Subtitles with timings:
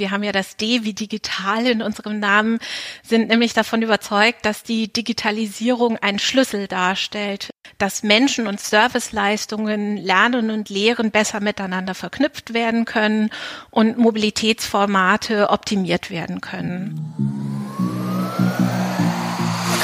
[0.00, 2.58] wir haben ja das D wie digital in unserem Namen,
[3.06, 10.50] sind nämlich davon überzeugt, dass die Digitalisierung einen Schlüssel darstellt, dass Menschen und Serviceleistungen, Lernen
[10.50, 13.30] und Lehren besser miteinander verknüpft werden können
[13.70, 17.14] und Mobilitätsformate optimiert werden können.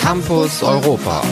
[0.01, 1.23] Campus Europa.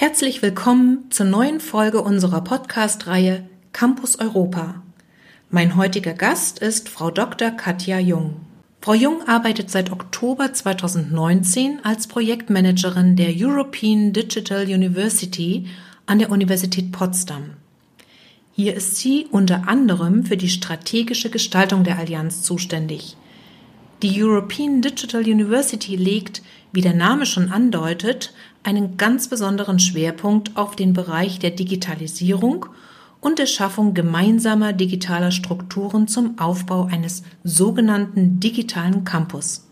[0.00, 4.80] Herzlich willkommen zur neuen Folge unserer Podcast-Reihe Campus Europa.
[5.50, 7.50] Mein heutiger Gast ist Frau Dr.
[7.50, 8.36] Katja Jung.
[8.80, 15.66] Frau Jung arbeitet seit Oktober 2019 als Projektmanagerin der European Digital University
[16.06, 17.54] an der Universität Potsdam.
[18.52, 23.16] Hier ist sie unter anderem für die strategische Gestaltung der Allianz zuständig.
[24.02, 28.32] Die European Digital University legt, wie der Name schon andeutet,
[28.68, 32.66] einen ganz besonderen Schwerpunkt auf den Bereich der Digitalisierung
[33.18, 39.66] und der Schaffung gemeinsamer digitaler Strukturen zum Aufbau eines sogenannten digitalen Campus.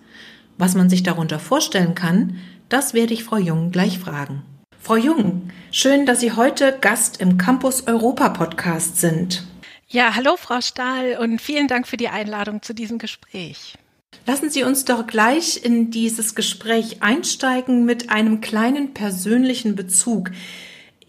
[0.56, 2.38] Was man sich darunter vorstellen kann,
[2.70, 4.42] das werde ich Frau Jung gleich fragen.
[4.80, 9.44] Frau Jung, schön, dass Sie heute Gast im Campus Europa Podcast sind.
[9.88, 13.76] Ja, hallo Frau Stahl und vielen Dank für die Einladung zu diesem Gespräch.
[14.24, 20.30] Lassen Sie uns doch gleich in dieses Gespräch einsteigen mit einem kleinen persönlichen Bezug.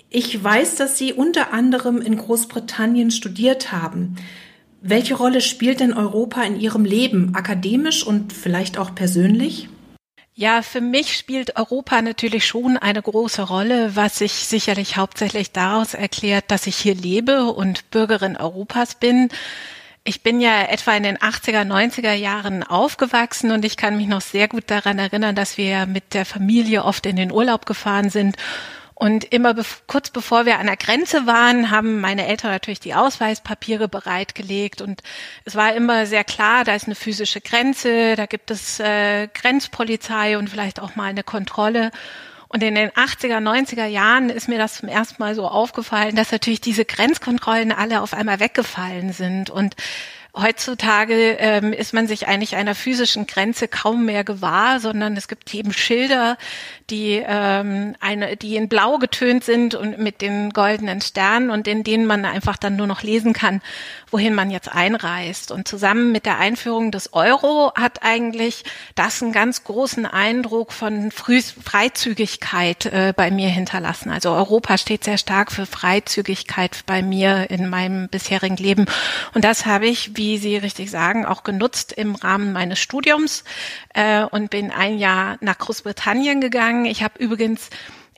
[0.10, 4.16] Ich weiß, dass Sie unter anderem in Großbritannien studiert haben.
[4.82, 9.68] Welche Rolle spielt denn Europa in Ihrem Leben, akademisch und vielleicht auch persönlich?
[10.40, 15.96] Ja, für mich spielt Europa natürlich schon eine große Rolle, was sich sicherlich hauptsächlich daraus
[15.96, 19.30] erklärt, dass ich hier lebe und Bürgerin Europas bin.
[20.08, 24.22] Ich bin ja etwa in den 80er, 90er Jahren aufgewachsen und ich kann mich noch
[24.22, 28.38] sehr gut daran erinnern, dass wir mit der Familie oft in den Urlaub gefahren sind.
[28.96, 32.96] Und immer be kurz bevor wir an der Grenze waren, haben meine Eltern natürlich die
[32.96, 34.82] Ausweispapiere bereitgelegt.
[34.82, 35.04] Und
[35.44, 40.38] es war immer sehr klar, da ist eine physische Grenze, da gibt es äh, Grenzpolizei
[40.38, 41.92] und vielleicht auch mal eine Kontrolle.
[42.50, 46.32] Und in den 80er, 90er Jahren ist mir das zum ersten Mal so aufgefallen, dass
[46.32, 49.50] natürlich diese Grenzkontrollen alle auf einmal weggefallen sind.
[49.50, 49.76] Und
[50.34, 55.54] heutzutage ähm, ist man sich eigentlich einer physischen Grenze kaum mehr gewahr, sondern es gibt
[55.54, 56.38] eben Schilder,
[56.90, 61.84] die ähm, eine, die in Blau getönt sind und mit den goldenen Sternen und in
[61.84, 63.62] denen man einfach dann nur noch lesen kann,
[64.10, 65.52] wohin man jetzt einreist.
[65.52, 68.64] Und zusammen mit der Einführung des Euro hat eigentlich
[68.96, 74.10] das einen ganz großen Eindruck von Früh Freizügigkeit äh, bei mir hinterlassen.
[74.10, 78.86] Also Europa steht sehr stark für Freizügigkeit bei mir in meinem bisherigen Leben.
[79.34, 83.44] Und das habe ich, wie Sie richtig sagen, auch genutzt im Rahmen meines Studiums
[83.94, 86.77] äh, und bin ein Jahr nach Großbritannien gegangen.
[86.86, 87.70] Ich habe übrigens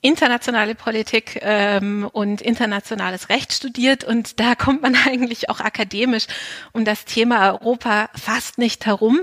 [0.01, 6.27] internationale Politik ähm, und internationales Recht studiert und da kommt man eigentlich auch akademisch
[6.71, 9.19] um das Thema Europa fast nicht herum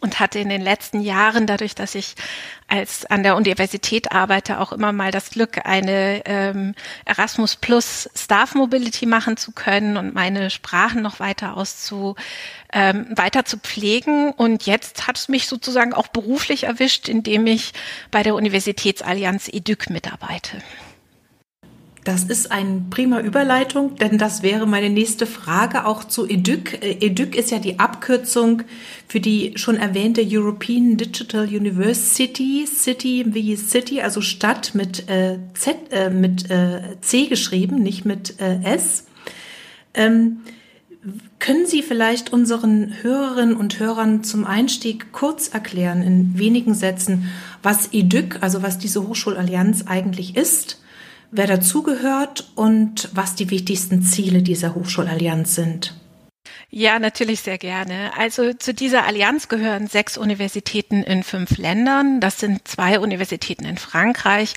[0.00, 2.14] und hatte in den letzten Jahren, dadurch, dass ich
[2.68, 8.54] als an der Universität arbeite, auch immer mal das Glück, eine ähm, Erasmus Plus Staff
[8.54, 12.14] Mobility machen zu können und meine Sprachen noch weiter auszu
[12.72, 14.32] ähm, weiter zu pflegen.
[14.32, 17.72] Und jetzt hat es mich sozusagen auch beruflich erwischt, indem ich
[18.10, 20.62] bei der Universitätsallianz EDUC mitarbeite.
[22.08, 26.82] Das ist eine prima Überleitung, denn das wäre meine nächste Frage auch zu EDUC.
[26.82, 28.62] Äh, EDUC ist ja die Abkürzung
[29.06, 35.76] für die schon erwähnte European Digital University, City wie City, also Stadt mit, äh, Z,
[35.90, 39.04] äh, mit äh, C geschrieben, nicht mit äh, S.
[39.92, 40.38] Ähm,
[41.38, 47.28] können Sie vielleicht unseren Hörerinnen und Hörern zum Einstieg kurz erklären, in wenigen Sätzen,
[47.62, 50.78] was EDUC, also was diese Hochschulallianz eigentlich ist?
[51.30, 55.94] Wer dazugehört und was die wichtigsten Ziele dieser Hochschulallianz sind.
[56.70, 58.10] Ja, natürlich sehr gerne.
[58.18, 62.20] Also zu dieser Allianz gehören sechs Universitäten in fünf Ländern.
[62.20, 64.52] Das sind zwei Universitäten in Frankreich,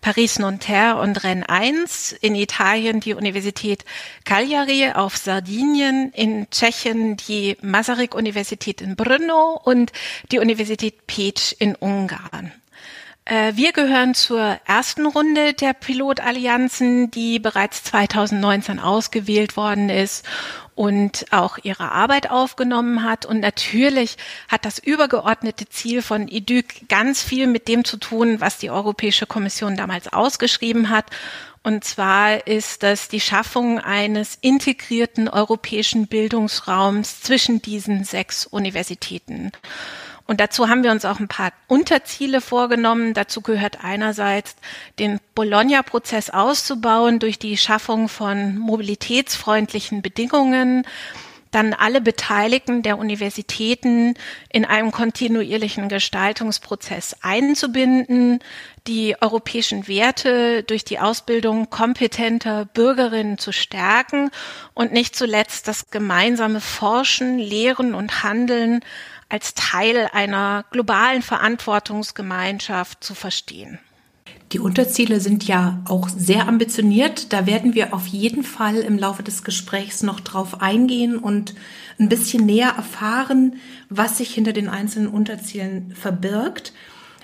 [0.00, 2.12] Paris-Nanterre und Rennes 1.
[2.20, 3.84] In Italien die Universität
[4.24, 6.12] Cagliari auf Sardinien.
[6.12, 9.90] In Tschechien die Masaryk-Universität in Brno und
[10.30, 12.52] die Universität Pécs in Ungarn.
[13.26, 20.24] Äh, wir gehören zur ersten Runde der Pilotallianzen, die bereits 2019 ausgewählt worden ist
[20.76, 23.26] und auch ihre Arbeit aufgenommen hat.
[23.26, 24.16] Und natürlich
[24.48, 29.26] hat das übergeordnete Ziel von EDUC ganz viel mit dem zu tun, was die Europäische
[29.26, 31.06] Kommission damals ausgeschrieben hat.
[31.64, 39.50] Und zwar ist das die Schaffung eines integrierten europäischen Bildungsraums zwischen diesen sechs Universitäten.
[40.26, 43.14] Und dazu haben wir uns auch ein paar Unterziele vorgenommen.
[43.14, 44.56] Dazu gehört einerseits,
[44.98, 50.84] den Bologna-Prozess auszubauen durch die Schaffung von mobilitätsfreundlichen Bedingungen,
[51.52, 54.14] dann alle Beteiligten der Universitäten
[54.50, 58.40] in einem kontinuierlichen Gestaltungsprozess einzubinden,
[58.86, 64.30] die europäischen Werte durch die Ausbildung kompetenter Bürgerinnen zu stärken
[64.74, 68.80] und nicht zuletzt das gemeinsame Forschen, Lehren und Handeln
[69.28, 73.78] als Teil einer globalen Verantwortungsgemeinschaft zu verstehen.
[74.52, 77.32] Die Unterziele sind ja auch sehr ambitioniert.
[77.32, 81.54] Da werden wir auf jeden Fall im Laufe des Gesprächs noch drauf eingehen und
[81.98, 83.56] ein bisschen näher erfahren,
[83.88, 86.72] was sich hinter den einzelnen Unterzielen verbirgt.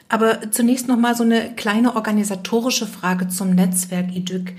[0.09, 4.55] Aber zunächst noch mal so eine kleine organisatorische Frage zum Netzwerk IDÜC.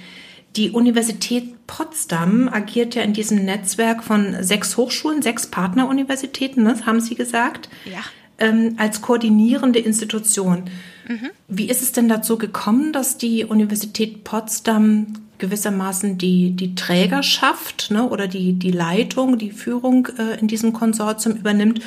[0.55, 6.99] Die Universität Potsdam agiert ja in diesem Netzwerk von sechs Hochschulen, sechs Partneruniversitäten, das haben
[6.99, 8.01] Sie gesagt, ja.
[8.37, 10.65] ähm, als koordinierende Institution.
[11.07, 11.29] Mhm.
[11.47, 15.07] Wie ist es denn dazu gekommen, dass die Universität Potsdam
[15.39, 21.35] gewissermaßen die, die Trägerschaft ne, oder die, die Leitung, die Führung äh, in diesem Konsortium
[21.35, 21.81] übernimmt?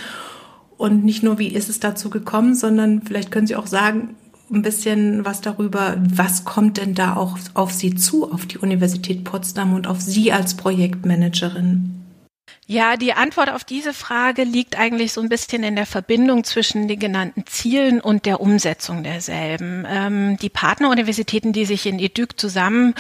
[0.77, 4.17] Und nicht nur, wie ist es dazu gekommen, sondern vielleicht können Sie auch sagen,
[4.51, 9.25] ein bisschen was darüber, was kommt denn da auch auf Sie zu, auf die Universität
[9.25, 11.93] Potsdam und auf Sie als Projektmanagerin?
[12.69, 16.89] Ja, die Antwort auf diese Frage liegt eigentlich so ein bisschen in der Verbindung zwischen
[16.89, 19.85] den genannten Zielen und der Umsetzung derselben.
[19.89, 22.95] Ähm, die Partneruniversitäten, die sich in EDUC zusammen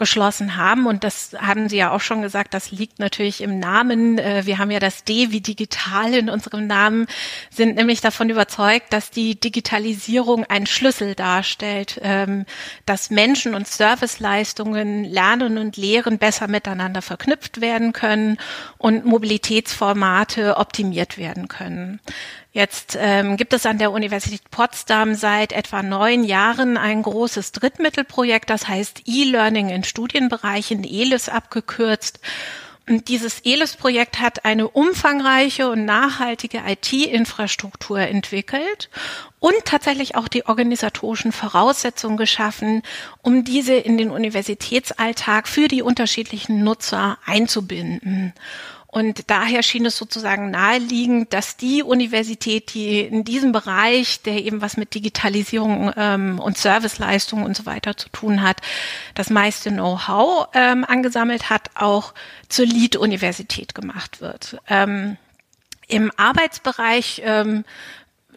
[0.00, 0.86] geschlossen haben.
[0.86, 4.18] Und das haben Sie ja auch schon gesagt, das liegt natürlich im Namen.
[4.18, 7.06] Äh, wir haben ja das D wie digital in unserem Namen,
[7.50, 12.46] sind nämlich davon überzeugt, dass die Digitalisierung ein Schlüssel darstellt, ähm,
[12.86, 18.38] dass Menschen und Serviceleistungen, Lernen und Lehren besser miteinander verknüpft werden können
[18.78, 22.00] und Mobilitätsformate optimiert werden können.
[22.52, 28.50] Jetzt ähm, gibt es an der Universität Potsdam seit etwa neun Jahren ein großes Drittmittelprojekt,
[28.50, 32.18] das heißt E-Learning in Studienbereichen, ELIS abgekürzt.
[32.88, 38.90] Und dieses ELIS-Projekt hat eine umfangreiche und nachhaltige IT-Infrastruktur entwickelt
[39.38, 42.82] und tatsächlich auch die organisatorischen Voraussetzungen geschaffen,
[43.22, 48.34] um diese in den Universitätsalltag für die unterschiedlichen Nutzer einzubinden.
[48.92, 54.60] Und daher schien es sozusagen naheliegend, dass die Universität, die in diesem Bereich, der eben
[54.62, 58.60] was mit Digitalisierung ähm, und Serviceleistungen und so weiter zu tun hat,
[59.14, 62.14] das meiste Know-how ähm, angesammelt hat, auch
[62.48, 64.56] zur Lead-Universität gemacht wird.
[64.68, 65.16] Ähm,
[65.86, 67.64] Im Arbeitsbereich ähm,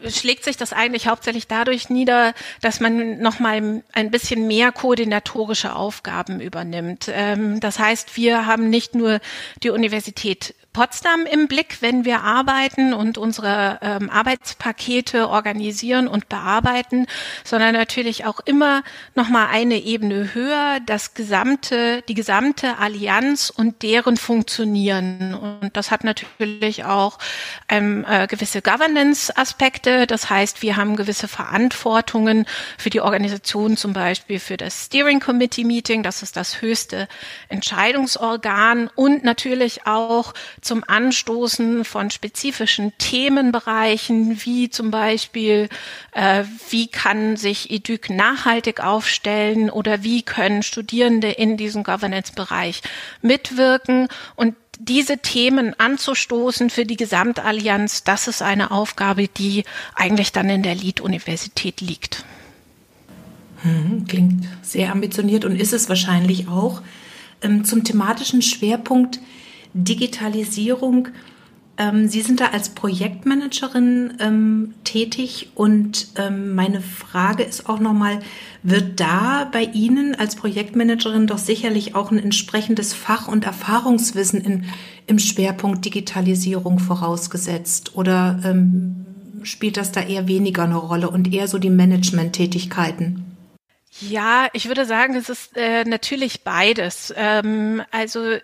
[0.10, 6.40] schlägt sich das eigentlich hauptsächlich dadurch nieder, dass man nochmal ein bisschen mehr koordinatorische Aufgaben
[6.40, 7.10] übernimmt.
[7.12, 9.20] Ähm, das heißt, wir haben nicht nur
[9.64, 17.06] die Universität Potsdam im Blick, wenn wir arbeiten und unsere ähm, Arbeitspakete organisieren und bearbeiten,
[17.44, 18.84] sondern natürlich auch immer
[19.14, 25.36] noch mal eine Ebene höher, das gesamte, die gesamte Allianz und deren Funktionieren.
[25.36, 27.20] Und das hat natürlich auch
[27.70, 30.08] ähm, äh, gewisse Governance-Aspekte.
[30.08, 32.48] Das heißt, wir haben gewisse Verantwortungen
[32.80, 36.02] für die Organisation, zum Beispiel für das Steering Committee Meeting.
[36.02, 37.08] Das ist das höchste
[37.48, 45.70] Entscheidungsorgan und natürlich auch zum Anstoßen von spezifischen Themenbereichen, wie zum Beispiel,
[46.12, 52.82] äh, wie kann sich EDUC nachhaltig aufstellen oder wie können Studierende in diesem Governance-Bereich
[53.22, 59.64] mitwirken und diese Themen anzustoßen für die Gesamtallianz, das ist eine Aufgabe, die
[59.96, 62.26] eigentlich dann in der Lead-Universität liegt.
[63.62, 66.82] Hm, klingt sehr ambitioniert und ist es wahrscheinlich auch.
[67.42, 69.20] Ähm, zum thematischen Schwerpunkt
[69.74, 71.10] Digitalisierung.
[71.78, 78.20] Ähm, Sie sind da als Projektmanagerin ähm, tätig und ähm, meine Frage ist auch nochmal,
[78.62, 84.66] wird da bei Ihnen als Projektmanagerin doch sicherlich auch ein entsprechendes Fach- und Erfahrungswissen in,
[85.08, 89.06] im Schwerpunkt Digitalisierung vorausgesetzt oder ähm,
[89.42, 93.26] spielt das da eher weniger eine Rolle und eher so die Management-Tätigkeiten?
[94.00, 97.14] Ja, ich würde sagen, es ist äh, natürlich beides.
[97.16, 98.38] Ähm, also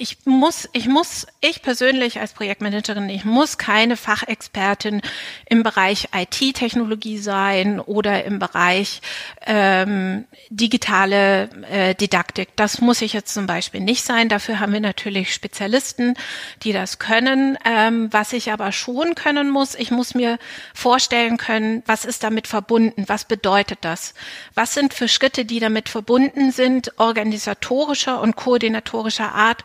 [0.00, 5.02] ich muss, ich muss, ich persönlich als Projektmanagerin, ich muss keine Fachexpertin
[5.46, 9.02] im Bereich IT-Technologie sein oder im Bereich
[9.44, 12.50] ähm, digitale äh, Didaktik.
[12.54, 14.28] Das muss ich jetzt zum Beispiel nicht sein.
[14.28, 16.14] Dafür haben wir natürlich Spezialisten,
[16.62, 17.58] die das können.
[17.64, 20.38] Ähm, was ich aber schon können muss, ich muss mir
[20.74, 23.04] vorstellen können, was ist damit verbunden?
[23.08, 24.14] Was bedeutet das?
[24.54, 29.64] Was sind für Schritte, die damit verbunden sind, organisatorischer und koordinatorischer Art?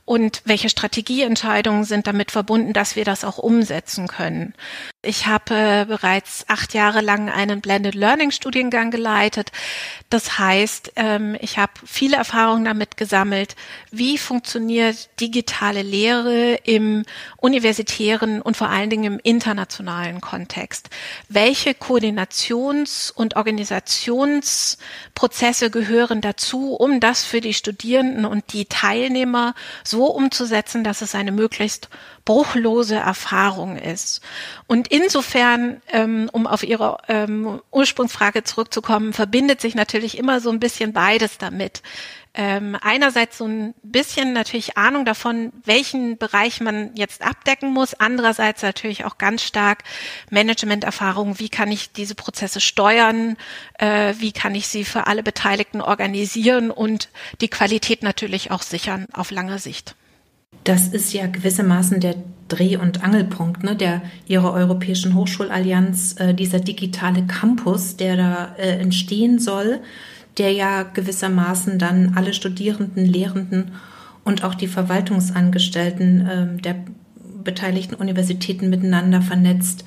[0.11, 4.53] und welche Strategieentscheidungen sind damit verbunden, dass wir das auch umsetzen können.
[5.01, 9.53] Ich habe äh, bereits acht Jahre lang einen Blended Learning Studiengang geleitet.
[10.09, 13.55] Das heißt, ähm, ich habe viele Erfahrungen damit gesammelt,
[13.89, 17.05] wie funktioniert digitale Lehre im
[17.37, 20.89] universitären und vor allen Dingen im internationalen Kontext.
[21.29, 30.00] Welche Koordinations- und Organisationsprozesse gehören dazu, um das für die Studierenden und die Teilnehmer so
[30.07, 31.89] umzusetzen, dass es eine möglichst
[32.25, 34.21] bruchlose Erfahrung ist.
[34.67, 40.59] Und insofern, ähm, um auf Ihre ähm, Ursprungsfrage zurückzukommen, verbindet sich natürlich immer so ein
[40.59, 41.81] bisschen beides damit.
[42.33, 47.93] Ähm, einerseits so ein bisschen natürlich Ahnung davon, welchen Bereich man jetzt abdecken muss.
[47.93, 49.83] Andererseits natürlich auch ganz stark
[50.29, 51.39] Managementerfahrung.
[51.39, 53.35] Wie kann ich diese Prozesse steuern?
[53.77, 57.09] Äh, wie kann ich sie für alle Beteiligten organisieren und
[57.41, 59.95] die Qualität natürlich auch sichern auf lange Sicht?
[60.63, 62.15] Das ist ja gewissermaßen der
[62.47, 68.77] Dreh- und Angelpunkt ne, der Ihrer Europäischen Hochschulallianz, äh, dieser digitale Campus, der da äh,
[68.79, 69.81] entstehen soll,
[70.37, 73.71] der ja gewissermaßen dann alle Studierenden, Lehrenden
[74.23, 76.75] und auch die Verwaltungsangestellten äh, der
[77.43, 79.83] beteiligten Universitäten miteinander vernetzt.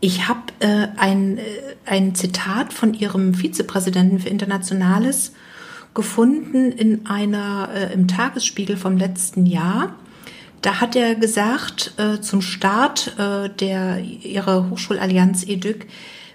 [0.00, 1.42] Ich habe äh, ein, äh,
[1.86, 5.32] ein Zitat von Ihrem Vizepräsidenten für Internationales
[5.94, 9.94] gefunden in einer äh, im Tagesspiegel vom letzten Jahr.
[10.62, 15.86] Da hat er gesagt, äh, zum Start äh, der ihrer Hochschulallianz EDUC,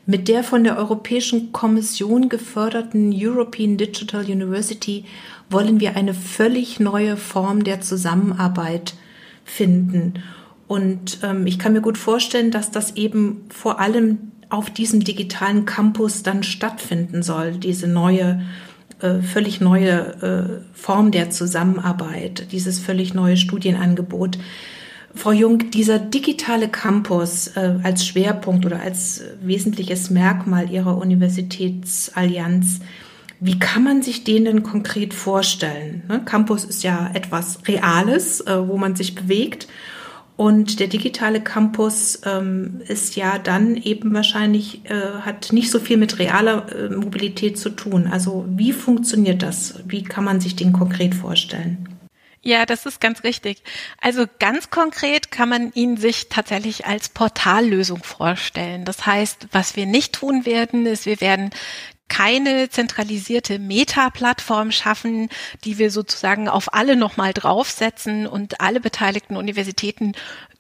[0.06, 5.06] mit der von der Europäischen Kommission geförderten European Digital University
[5.50, 8.96] wollen wir eine völlig neue Form der Zusammenarbeit
[9.44, 10.16] finden.
[10.68, 15.66] Und ähm, ich kann mir gut vorstellen, dass das eben vor allem auf diesem digitalen
[15.66, 18.42] Campus dann stattfinden soll, diese neue
[19.02, 24.38] äh, völlig neue äh, Form der Zusammenarbeit, dieses völlig neue Studienangebot.
[25.15, 32.81] Frau Jung, dieser digitale Campus äh, als Schwerpunkt oder als wesentliches Merkmal Ihrer Universitätsallianz,
[33.39, 36.03] wie kann man sich den denn konkret vorstellen?
[36.07, 36.22] Ne?
[36.24, 39.67] Campus ist ja etwas Reales, äh, wo man sich bewegt.
[40.38, 45.95] Und der digitale Campus ähm, ist ja dann eben wahrscheinlich, äh, hat nicht so viel
[45.95, 48.07] mit realer äh, Mobilität zu tun.
[48.12, 49.75] Also wie funktioniert das?
[49.88, 51.95] Wie kann man sich den konkret vorstellen?
[52.48, 53.64] Ja, das ist ganz richtig.
[54.00, 58.86] Also ganz konkret kann man ihn sich tatsächlich als Portallösung vorstellen.
[58.86, 61.50] Das heißt, was wir nicht tun werden, ist, wir werden
[62.08, 65.30] keine zentralisierte Meta-Plattform schaffen,
[65.64, 70.14] die wir sozusagen auf alle nochmal draufsetzen und alle beteiligten Universitäten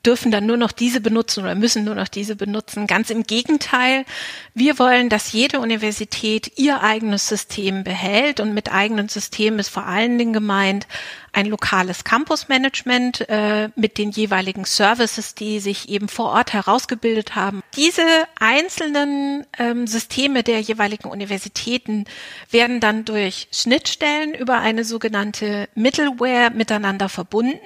[0.05, 2.87] dürfen dann nur noch diese benutzen oder müssen nur noch diese benutzen.
[2.87, 4.05] Ganz im Gegenteil,
[4.53, 9.85] wir wollen, dass jede Universität ihr eigenes System behält und mit eigenen Systemen ist vor
[9.85, 10.87] allen Dingen gemeint
[11.35, 17.61] ein lokales Campusmanagement äh, mit den jeweiligen Services, die sich eben vor Ort herausgebildet haben.
[17.75, 18.03] Diese
[18.39, 22.05] einzelnen ähm, Systeme der jeweiligen Universitäten
[22.51, 27.59] werden dann durch Schnittstellen über eine sogenannte Middleware miteinander verbunden.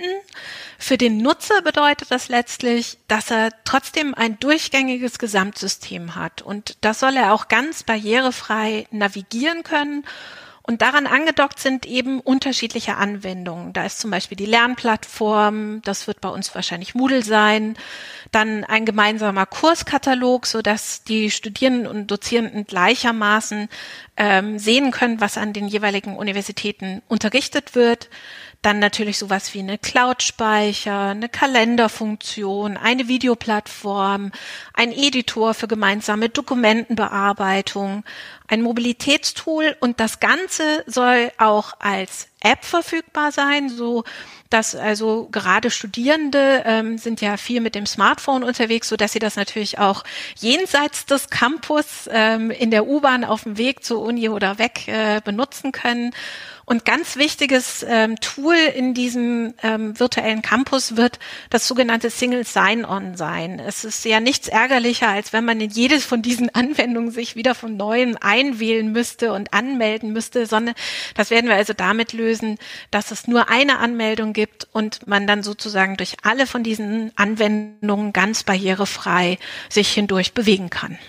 [0.82, 7.02] Für den Nutzer bedeutet das letztlich, dass er trotzdem ein durchgängiges Gesamtsystem hat und das
[7.02, 10.06] soll er auch ganz barrierefrei navigieren können
[10.70, 13.74] und daran angedockt sind eben unterschiedliche Anwendungen.
[13.74, 17.76] Da ist zum Beispiel die Lernplattform, das wird bei uns wahrscheinlich Moodle sein,
[18.32, 23.68] dann ein gemeinsamer Kurskatalog, so dass die Studierenden und Dozierenden gleichermaßen
[24.16, 28.08] ähm, sehen können, was an den jeweiligen Universitäten unterrichtet wird.
[28.62, 34.34] Dann natürlich sowas wie eine Cloud-Speicher, eine Kalenderfunktion, eine Videoplattform,
[34.74, 38.04] ein Editor für gemeinsame Dokumentenbearbeitung,
[38.50, 44.04] ein Mobilitätstool und das Ganze soll auch als App verfügbar sein, so
[44.50, 49.20] dass also gerade Studierende ähm, sind ja viel mit dem Smartphone unterwegs, so dass sie
[49.20, 50.04] das natürlich auch
[50.38, 55.22] jenseits des Campus ähm, in der U-Bahn auf dem Weg zur Uni oder weg äh,
[55.24, 56.12] benutzen können.
[56.70, 61.18] Und ganz wichtiges ähm, Tool in diesem ähm, virtuellen Campus wird
[61.50, 63.58] das sogenannte Single Sign-On sein.
[63.60, 67.56] Es ist ja nichts ärgerlicher, als wenn man in jedes von diesen Anwendungen sich wieder
[67.56, 70.76] von neuem einwählen müsste und anmelden müsste, sondern
[71.16, 72.60] das werden wir also damit lösen,
[72.92, 78.14] dass es nur eine Anmeldung gibt und man dann sozusagen durch alle von diesen Anwendungen
[78.14, 81.00] ganz barrierefrei sich hindurch bewegen kann.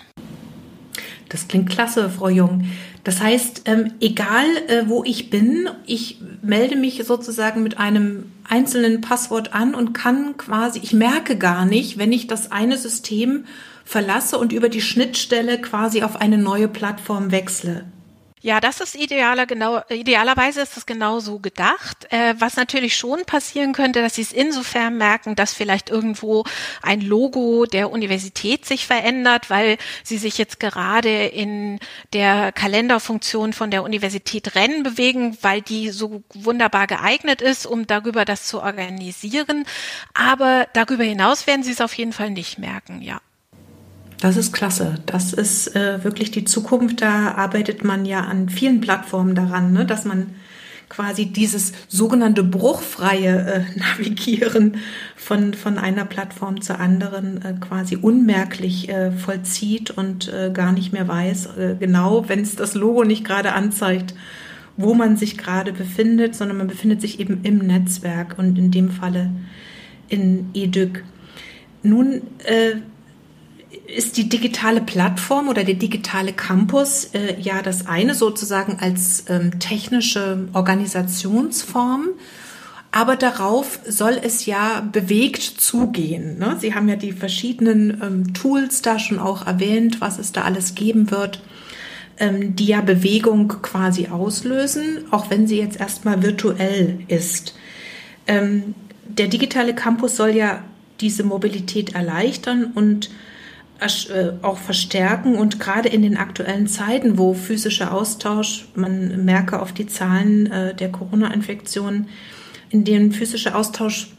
[1.29, 2.65] Das klingt klasse, Frau Jung.
[3.03, 9.01] Das heißt, ähm, egal äh, wo ich bin, ich melde mich sozusagen mit einem einzelnen
[9.01, 13.45] Passwort an und kann quasi, ich merke gar nicht, wenn ich das eine System
[13.85, 17.85] verlasse und über die Schnittstelle quasi auf eine neue Plattform wechsle.
[18.43, 22.11] Ja, das ist idealer, genau, idealerweise ist das genau so gedacht.
[22.11, 26.43] Äh, was natürlich schon passieren könnte, dass sie es insofern merken, dass vielleicht irgendwo
[26.81, 31.79] ein Logo der Universität sich verändert, weil sie sich jetzt gerade in
[32.13, 38.25] der Kalenderfunktion von der Universität Rennen bewegen, weil die so wunderbar geeignet ist, um darüber
[38.25, 39.65] das zu organisieren.
[40.15, 43.21] Aber darüber hinaus werden sie es auf jeden Fall nicht merken, ja.
[44.21, 44.95] Das ist klasse.
[45.07, 47.01] Das ist äh, wirklich die Zukunft.
[47.01, 49.83] Da arbeitet man ja an vielen Plattformen daran, ne?
[49.83, 50.35] dass man
[50.89, 54.77] quasi dieses sogenannte bruchfreie äh, Navigieren
[55.15, 60.93] von, von einer Plattform zur anderen äh, quasi unmerklich äh, vollzieht und äh, gar nicht
[60.93, 64.13] mehr weiß, äh, genau, wenn es das Logo nicht gerade anzeigt,
[64.77, 68.91] wo man sich gerade befindet, sondern man befindet sich eben im Netzwerk und in dem
[68.91, 69.31] Falle
[70.09, 71.03] in EDUC.
[71.81, 72.75] Nun äh,
[73.95, 79.59] ist die digitale Plattform oder der digitale Campus äh, ja das eine sozusagen als ähm,
[79.59, 82.09] technische Organisationsform.
[82.93, 86.37] Aber darauf soll es ja bewegt zugehen.
[86.37, 86.57] Ne?
[86.59, 90.75] Sie haben ja die verschiedenen ähm, Tools da schon auch erwähnt, was es da alles
[90.75, 91.41] geben wird,
[92.17, 97.55] ähm, die ja Bewegung quasi auslösen, auch wenn sie jetzt erstmal virtuell ist.
[98.27, 98.75] Ähm,
[99.07, 100.61] der digitale Campus soll ja
[100.99, 103.09] diese Mobilität erleichtern und
[104.43, 109.87] auch verstärken und gerade in den aktuellen Zeiten, wo physischer Austausch, man merke auf die
[109.87, 112.07] Zahlen äh, der Corona-Infektion,
[112.69, 114.09] in denen physischer Austausch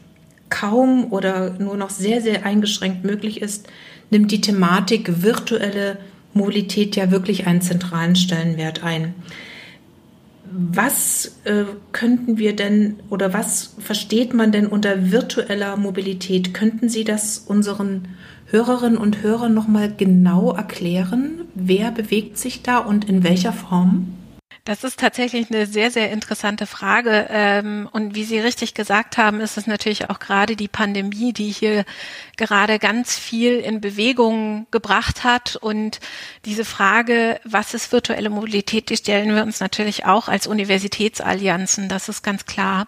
[0.49, 3.67] kaum oder nur noch sehr, sehr eingeschränkt möglich ist,
[4.09, 5.97] nimmt die Thematik virtuelle
[6.33, 9.15] Mobilität ja wirklich einen zentralen Stellenwert ein.
[10.55, 16.53] Was äh, könnten wir denn oder was versteht man denn unter virtueller Mobilität?
[16.53, 18.09] Könnten Sie das unseren
[18.47, 24.13] Hörerinnen und Hörern nochmal genau erklären, wer bewegt sich da und in welcher Form?
[24.65, 27.27] Das ist tatsächlich eine sehr, sehr interessante Frage.
[27.29, 31.49] Ähm, und wie Sie richtig gesagt haben, ist es natürlich auch gerade die Pandemie, die
[31.51, 31.83] hier
[32.37, 35.57] gerade ganz viel in Bewegung gebracht hat.
[35.57, 35.99] Und
[36.45, 41.89] diese Frage, was ist virtuelle Mobilität, die stellen wir uns natürlich auch als Universitätsallianzen.
[41.89, 42.87] Das ist ganz klar.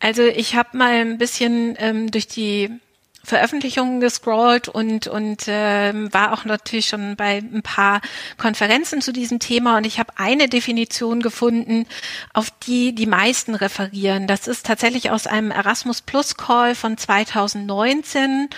[0.00, 2.78] Also ich habe mal ein bisschen ähm, durch die
[3.22, 8.00] Veröffentlichungen gescrollt und und ähm, war auch natürlich schon bei ein paar
[8.38, 11.86] Konferenzen zu diesem Thema und ich habe eine Definition gefunden,
[12.32, 14.26] auf die die meisten referieren.
[14.26, 18.48] Das ist tatsächlich aus einem Erasmus Plus Call von 2019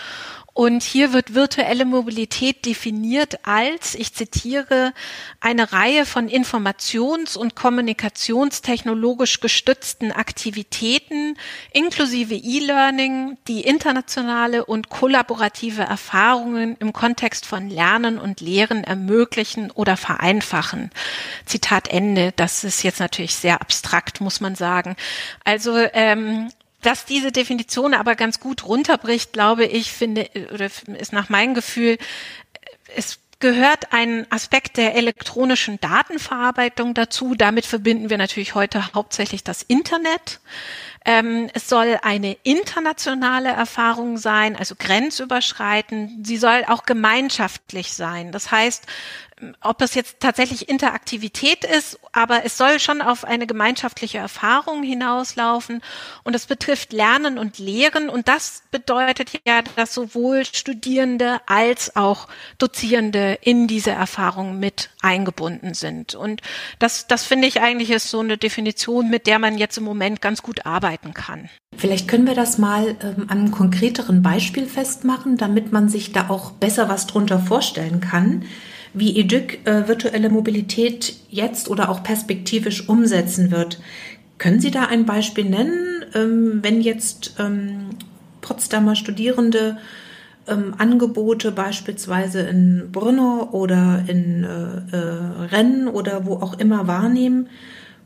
[0.55, 4.93] und hier wird virtuelle Mobilität definiert als, ich zitiere,
[5.41, 11.38] eine Reihe von informations- und kommunikationstechnologisch gestützten Aktivitäten
[11.73, 19.97] inklusive E-Learning, die internationale und kollaborative Erfahrungen im Kontext von Lernen und Lehren ermöglichen oder
[19.97, 20.91] vereinfachen.
[21.47, 22.33] Zitat Ende.
[22.37, 24.97] Das ist jetzt natürlich sehr abstrakt, muss man sagen.
[25.45, 26.51] Also ähm,
[26.83, 31.97] dass diese Definition aber ganz gut runterbricht, glaube ich, finde, oder ist nach meinem Gefühl,
[32.95, 37.35] es gehört ein Aspekt der elektronischen Datenverarbeitung dazu.
[37.35, 40.40] Damit verbinden wir natürlich heute hauptsächlich das Internet.
[41.05, 46.27] Ähm, es soll eine internationale Erfahrung sein, also grenzüberschreitend.
[46.27, 48.33] Sie soll auch gemeinschaftlich sein.
[48.33, 48.87] Das heißt,
[49.61, 55.83] ob es jetzt tatsächlich Interaktivität ist, aber es soll schon auf eine gemeinschaftliche Erfahrung hinauslaufen
[56.23, 62.29] und es betrifft Lernen und Lehren und das bedeutet ja, dass sowohl Studierende als auch
[62.59, 66.41] Dozierende in diese Erfahrung mit eingebunden sind und
[66.79, 70.21] das, das finde ich eigentlich ist so eine Definition, mit der man jetzt im Moment
[70.21, 71.48] ganz gut arbeiten kann.
[71.76, 76.28] Vielleicht können wir das mal ähm, an einem konkreteren Beispiel festmachen, damit man sich da
[76.28, 78.42] auch besser was drunter vorstellen kann
[78.94, 83.81] wie EDUC äh, virtuelle Mobilität jetzt oder auch perspektivisch umsetzen wird.
[84.37, 87.88] Können Sie da ein Beispiel nennen, ähm, wenn jetzt ähm,
[88.42, 89.78] Potsdamer Studierende
[90.46, 97.48] ähm, Angebote beispielsweise in Brünner oder in äh, äh, Rennen oder wo auch immer wahrnehmen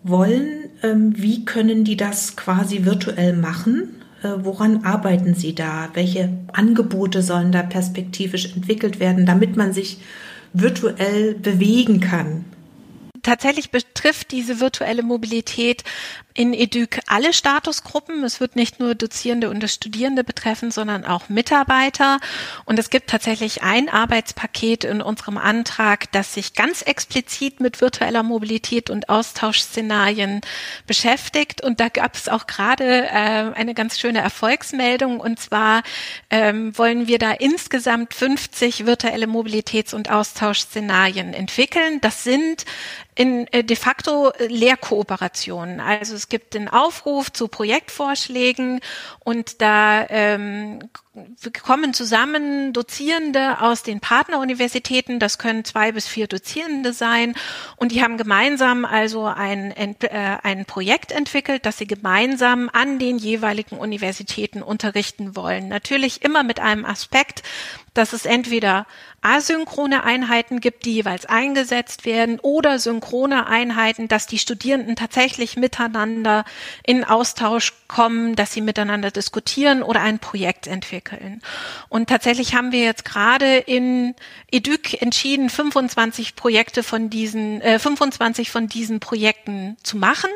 [0.09, 0.65] wollen?
[0.83, 4.03] Ähm, wie können die das quasi virtuell machen?
[4.23, 5.89] Äh, woran arbeiten Sie da?
[5.95, 10.01] Welche Angebote sollen da perspektivisch entwickelt werden, damit man sich
[10.53, 12.45] virtuell bewegen kann.
[13.27, 15.83] Tatsächlich betrifft diese virtuelle Mobilität
[16.33, 18.23] in EDUC alle Statusgruppen.
[18.23, 22.21] Es wird nicht nur Dozierende und Studierende betreffen, sondern auch Mitarbeiter.
[22.67, 28.23] Und es gibt tatsächlich ein Arbeitspaket in unserem Antrag, das sich ganz explizit mit virtueller
[28.23, 30.43] Mobilität und Austauschszenarien
[30.87, 31.65] beschäftigt.
[31.65, 35.19] Und da gab es auch gerade äh, eine ganz schöne Erfolgsmeldung.
[35.19, 35.83] Und zwar
[36.31, 42.01] ähm, wollen wir da insgesamt 50 virtuelle Mobilitäts- und Austauschszenarien entwickeln.
[42.03, 42.67] Das sind
[43.17, 45.81] in äh, de facto Lehrkooperationen.
[45.81, 48.81] Also es gibt den Aufruf zu Projektvorschlägen
[49.21, 50.79] und da ähm,
[51.63, 57.35] kommen zusammen Dozierende aus den Partneruniversitäten, das können zwei bis vier Dozierende sein,
[57.77, 63.19] und die haben gemeinsam also ein, äh, ein Projekt entwickelt, das sie gemeinsam an den
[63.19, 65.69] jeweiligen Universitäten unterrichten wollen.
[65.69, 67.43] Natürlich immer mit einem Aspekt,
[67.95, 68.87] dass es entweder
[69.23, 76.45] asynchrone Einheiten gibt, die jeweils eingesetzt werden, oder synchrone Einheiten, dass die Studierenden tatsächlich miteinander
[76.85, 81.06] in Austausch kommen, dass sie miteinander diskutieren oder ein Projekt entwickeln.
[81.89, 84.15] Und tatsächlich haben wir jetzt gerade in
[84.51, 90.31] EDUC entschieden, 25 Projekte von diesen, äh, 25 von diesen Projekten zu machen.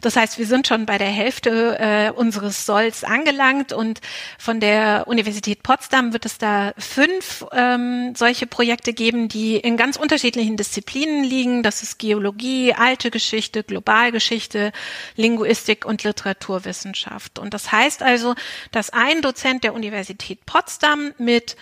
[0.00, 4.00] Das heißt, wir sind schon bei der Hälfte äh, unseres Solls angelangt und
[4.38, 9.96] von der Universität Potsdam wird es da fünf ähm, solche Projekte geben, die in ganz
[9.96, 11.62] unterschiedlichen Disziplinen liegen.
[11.62, 14.72] Das ist Geologie, alte Geschichte, Globalgeschichte,
[15.16, 17.38] Linguistik und Literaturwissenschaft.
[17.38, 18.34] Und das heißt also,
[18.70, 20.11] dass ein Dozent der Universität
[20.46, 21.56] Potsdam mit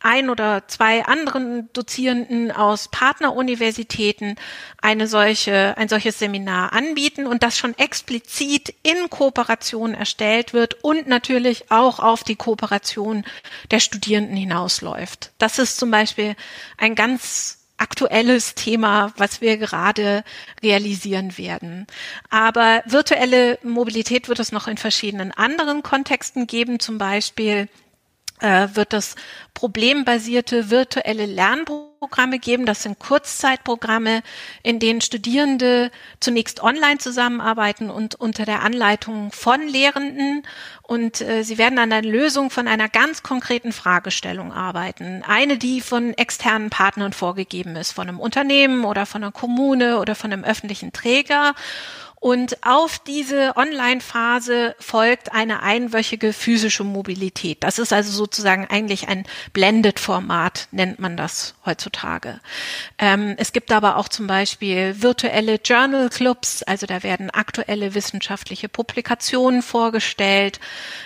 [0.00, 4.36] ein oder zwei anderen Dozierenden aus Partneruniversitäten
[4.80, 11.08] eine solche, ein solches Seminar anbieten und das schon explizit in Kooperation erstellt wird und
[11.08, 13.24] natürlich auch auf die Kooperation
[13.70, 15.32] der Studierenden hinausläuft.
[15.38, 16.36] Das ist zum Beispiel
[16.76, 20.24] ein ganz aktuelles Thema, was wir gerade
[20.62, 21.86] realisieren werden.
[22.30, 27.68] Aber virtuelle Mobilität wird es noch in verschiedenen anderen Kontexten geben, zum Beispiel
[28.40, 29.14] wird es
[29.54, 32.66] problembasierte virtuelle Lernprogramme geben.
[32.66, 34.22] Das sind Kurzzeitprogramme,
[34.62, 40.42] in denen Studierende zunächst online zusammenarbeiten und unter der Anleitung von Lehrenden.
[40.82, 45.22] Und äh, sie werden an der Lösung von einer ganz konkreten Fragestellung arbeiten.
[45.26, 50.14] Eine, die von externen Partnern vorgegeben ist, von einem Unternehmen oder von einer Kommune oder
[50.14, 51.54] von einem öffentlichen Träger.
[52.18, 57.62] Und auf diese Online-Phase folgt eine einwöchige physische Mobilität.
[57.62, 62.40] Das ist also sozusagen eigentlich ein Blended-Format, nennt man das heutzutage.
[62.98, 69.62] Ähm, es gibt aber auch zum Beispiel virtuelle Journal-Clubs, also da werden aktuelle wissenschaftliche Publikationen
[69.62, 70.58] vorgestellt.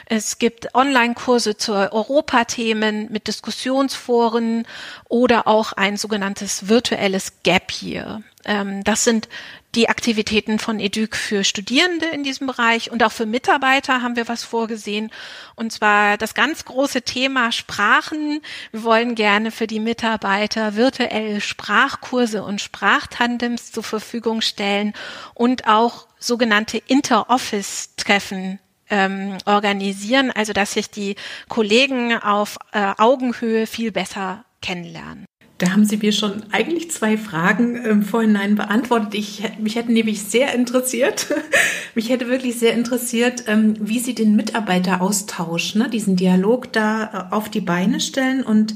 [0.07, 4.65] Es gibt Online-Kurse zu Europathemen mit Diskussionsforen
[5.09, 8.23] oder auch ein sogenanntes virtuelles Gap Year.
[8.45, 9.29] Ähm, das sind
[9.75, 14.27] die Aktivitäten von EDUC für Studierende in diesem Bereich und auch für Mitarbeiter haben wir
[14.27, 15.11] was vorgesehen.
[15.55, 18.41] Und zwar das ganz große Thema Sprachen.
[18.73, 24.93] Wir wollen gerne für die Mitarbeiter virtuell Sprachkurse und Sprachtandems zur Verfügung stellen
[25.35, 28.59] und auch sogenannte Interoffice-Treffen
[28.91, 31.15] ähm, organisieren, also dass sich die
[31.49, 35.27] Kollegen auf äh, Augenhöhe viel besser kennenlernen.
[35.61, 39.13] Da haben Sie mir schon eigentlich zwei Fragen im Vorhinein beantwortet.
[39.13, 41.27] Ich, mich hätte nämlich sehr interessiert,
[41.95, 47.35] mich hätte wirklich sehr interessiert, ähm, wie Sie den Mitarbeiteraustausch, ne, diesen Dialog da äh,
[47.35, 48.75] auf die Beine stellen und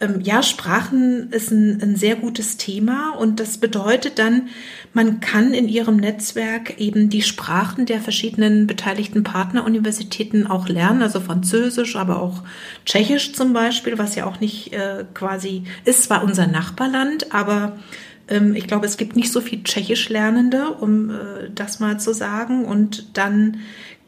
[0.00, 4.48] ähm, ja, Sprachen ist ein, ein sehr gutes Thema und das bedeutet dann,
[4.92, 11.20] man kann in ihrem Netzwerk eben die Sprachen der verschiedenen beteiligten Partneruniversitäten auch lernen, also
[11.20, 12.42] Französisch, aber auch
[12.84, 17.76] Tschechisch zum Beispiel, was ja auch nicht äh, quasi ist, zwar unser Nachbarland, aber
[18.28, 21.14] ähm, ich glaube, es gibt nicht so viel Tschechisch Lernende, um äh,
[21.54, 22.64] das mal zu sagen.
[22.64, 23.58] Und dann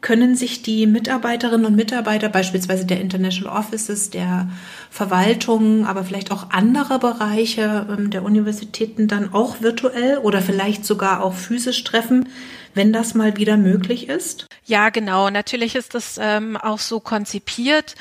[0.01, 4.49] können sich die Mitarbeiterinnen und Mitarbeiter, beispielsweise der International Offices, der
[4.89, 11.23] Verwaltung, aber vielleicht auch andere Bereiche ähm, der Universitäten dann auch virtuell oder vielleicht sogar
[11.23, 12.27] auch physisch treffen,
[12.73, 14.47] wenn das mal wieder möglich ist?
[14.65, 15.29] Ja, genau.
[15.29, 17.95] Natürlich ist das ähm, auch so konzipiert.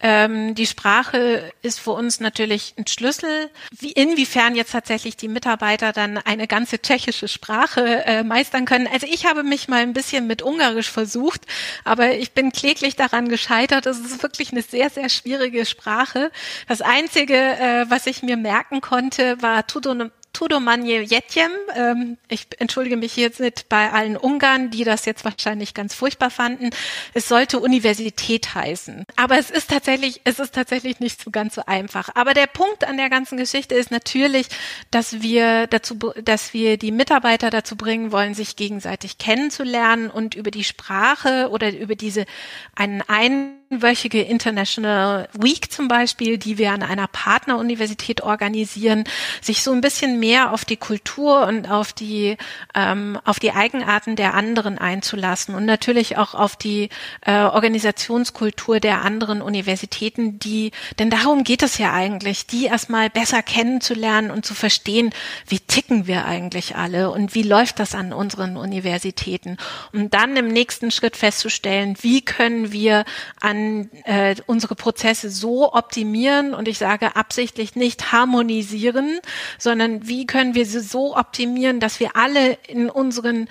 [0.00, 3.50] Ähm, die Sprache ist für uns natürlich ein Schlüssel.
[3.70, 8.88] Wie, inwiefern jetzt tatsächlich die Mitarbeiter dann eine ganze tschechische Sprache äh, meistern können.
[8.92, 11.42] Also ich habe mich mal ein bisschen mit Ungarisch versucht,
[11.84, 13.86] aber ich bin kläglich daran gescheitert.
[13.86, 16.30] Es ist wirklich eine sehr, sehr schwierige Sprache.
[16.68, 21.50] Das Einzige, äh, was ich mir merken konnte, war Tudor Tudomanje Jetjem.
[21.74, 26.28] Ähm, ich entschuldige mich jetzt nicht bei allen Ungarn, die das jetzt wahrscheinlich ganz furchtbar
[26.28, 26.68] fanden.
[27.14, 29.04] Es sollte Universität heißen.
[29.16, 32.10] Aber es ist tatsächlich, es ist tatsächlich nicht so ganz so einfach.
[32.14, 34.48] Aber der Punkt an der ganzen Geschichte ist natürlich,
[34.90, 40.50] dass wir dazu, dass wir die Mitarbeiter dazu bringen wollen, sich gegenseitig kennenzulernen und über
[40.50, 42.26] die Sprache oder über diese
[42.74, 49.04] einen ein einwöchige International Week zum Beispiel, die wir an einer Partneruniversität organisieren,
[49.40, 52.36] sich so ein bisschen mehr auf die Kultur und auf die
[52.74, 56.90] ähm, auf die Eigenarten der anderen einzulassen und natürlich auch auf die
[57.22, 63.42] äh, Organisationskultur der anderen Universitäten, die denn darum geht es ja eigentlich, die erstmal besser
[63.42, 65.10] kennenzulernen und zu verstehen,
[65.48, 69.56] wie ticken wir eigentlich alle und wie läuft das an unseren Universitäten,
[69.92, 73.04] um dann im nächsten Schritt festzustellen, wie können wir
[73.40, 73.55] an
[74.04, 79.20] äh, unsere Prozesse so optimieren und ich sage absichtlich nicht harmonisieren,
[79.58, 83.48] sondern wie können wir sie so optimieren, dass wir alle in unseren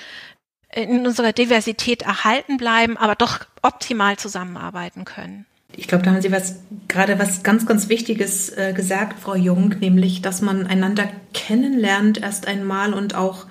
[0.73, 5.45] in unserer Diversität erhalten bleiben, aber doch optimal zusammenarbeiten können.
[5.77, 9.75] Ich glaube, da haben Sie was gerade was ganz, ganz Wichtiges äh, gesagt, Frau Jung,
[9.79, 13.45] nämlich, dass man einander kennenlernt erst einmal und auch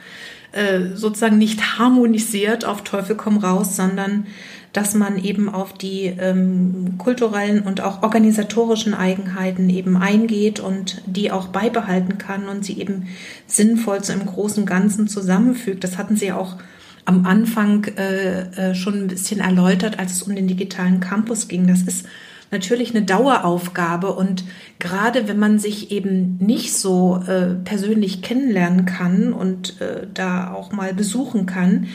[0.52, 4.26] äh, sozusagen nicht harmonisiert auf Teufel komm raus, sondern
[4.74, 11.30] dass man eben auf die ähm, kulturellen und auch organisatorischen Eigenheiten eben eingeht und die
[11.30, 13.06] auch beibehalten kann und sie eben
[13.46, 15.84] sinnvoll zu einem großen Ganzen zusammenfügt.
[15.84, 16.56] Das hatten Sie auch
[17.04, 21.68] am Anfang äh, äh, schon ein bisschen erläutert, als es um den digitalen Campus ging.
[21.68, 22.06] Das ist
[22.50, 24.12] natürlich eine Daueraufgabe.
[24.12, 24.44] Und
[24.78, 30.72] gerade wenn man sich eben nicht so äh, persönlich kennenlernen kann und äh, da auch
[30.72, 31.86] mal besuchen kann,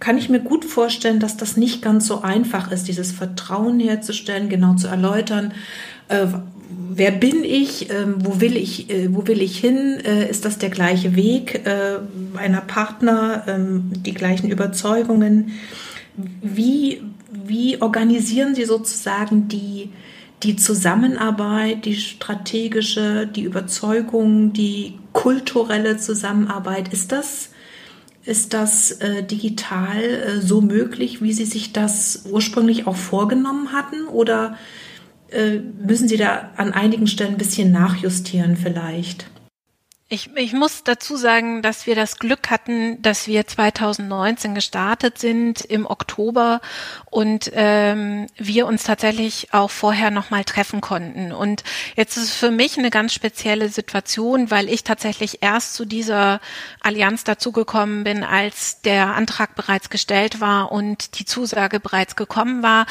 [0.00, 4.48] kann ich mir gut vorstellen, dass das nicht ganz so einfach ist, dieses Vertrauen herzustellen,
[4.48, 5.52] genau zu erläutern,
[6.08, 6.26] äh,
[6.90, 10.58] wer bin ich, äh, wo will ich, äh, wo will ich hin, äh, ist das
[10.58, 11.98] der gleiche Weg äh,
[12.36, 15.52] einer Partner, ähm, die gleichen Überzeugungen,
[16.42, 17.00] wie,
[17.48, 19.90] wie organisieren Sie sozusagen die,
[20.42, 26.92] die Zusammenarbeit, die strategische, die Überzeugung, die kulturelle Zusammenarbeit?
[26.92, 27.50] Ist das,
[28.24, 34.06] ist das äh, digital äh, so möglich, wie Sie sich das ursprünglich auch vorgenommen hatten?
[34.06, 34.56] Oder
[35.30, 39.30] äh, müssen Sie da an einigen Stellen ein bisschen nachjustieren vielleicht?
[40.10, 45.60] Ich, ich muss dazu sagen, dass wir das Glück hatten, dass wir 2019 gestartet sind
[45.60, 46.62] im Oktober
[47.10, 51.30] und ähm, wir uns tatsächlich auch vorher nochmal treffen konnten.
[51.30, 51.62] Und
[51.94, 56.40] jetzt ist es für mich eine ganz spezielle Situation, weil ich tatsächlich erst zu dieser
[56.80, 62.86] Allianz dazugekommen bin, als der Antrag bereits gestellt war und die Zusage bereits gekommen war.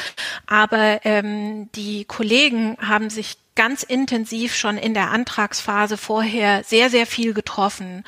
[0.46, 7.06] Aber ähm, die Kollegen haben sich ganz intensiv schon in der Antragsphase vorher sehr, sehr
[7.06, 8.04] viel getroffen.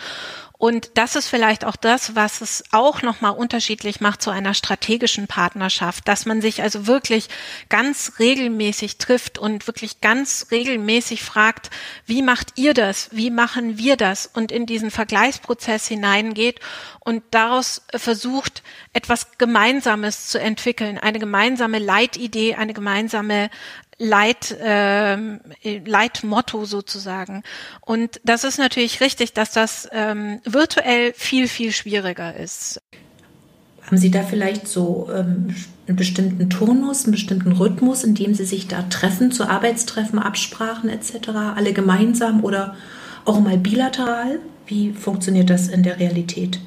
[0.61, 5.27] Und das ist vielleicht auch das, was es auch nochmal unterschiedlich macht zu einer strategischen
[5.27, 7.31] Partnerschaft, dass man sich also wirklich
[7.71, 11.71] ganz regelmäßig trifft und wirklich ganz regelmäßig fragt,
[12.05, 13.09] wie macht ihr das?
[13.11, 14.31] Wie machen wir das?
[14.33, 16.61] Und in diesen Vergleichsprozess hineingeht
[17.01, 23.49] und daraus versucht, etwas Gemeinsames zu entwickeln, eine gemeinsame Leitidee, eine gemeinsame
[24.03, 25.17] Leit, äh,
[25.85, 27.43] Leitmotto sozusagen.
[27.83, 32.81] Und das ist natürlich richtig, dass das ähm, virtuell viel, viel schwieriger ist.
[33.83, 35.55] Haben Sie da vielleicht so ähm,
[35.87, 40.89] einen bestimmten Turnus, einen bestimmten Rhythmus, in dem Sie sich da treffen, zu Arbeitstreffen, Absprachen
[40.89, 42.77] etc., alle gemeinsam oder
[43.27, 44.39] auch mal bilateral?
[44.67, 46.59] Wie funktioniert das in der Realität?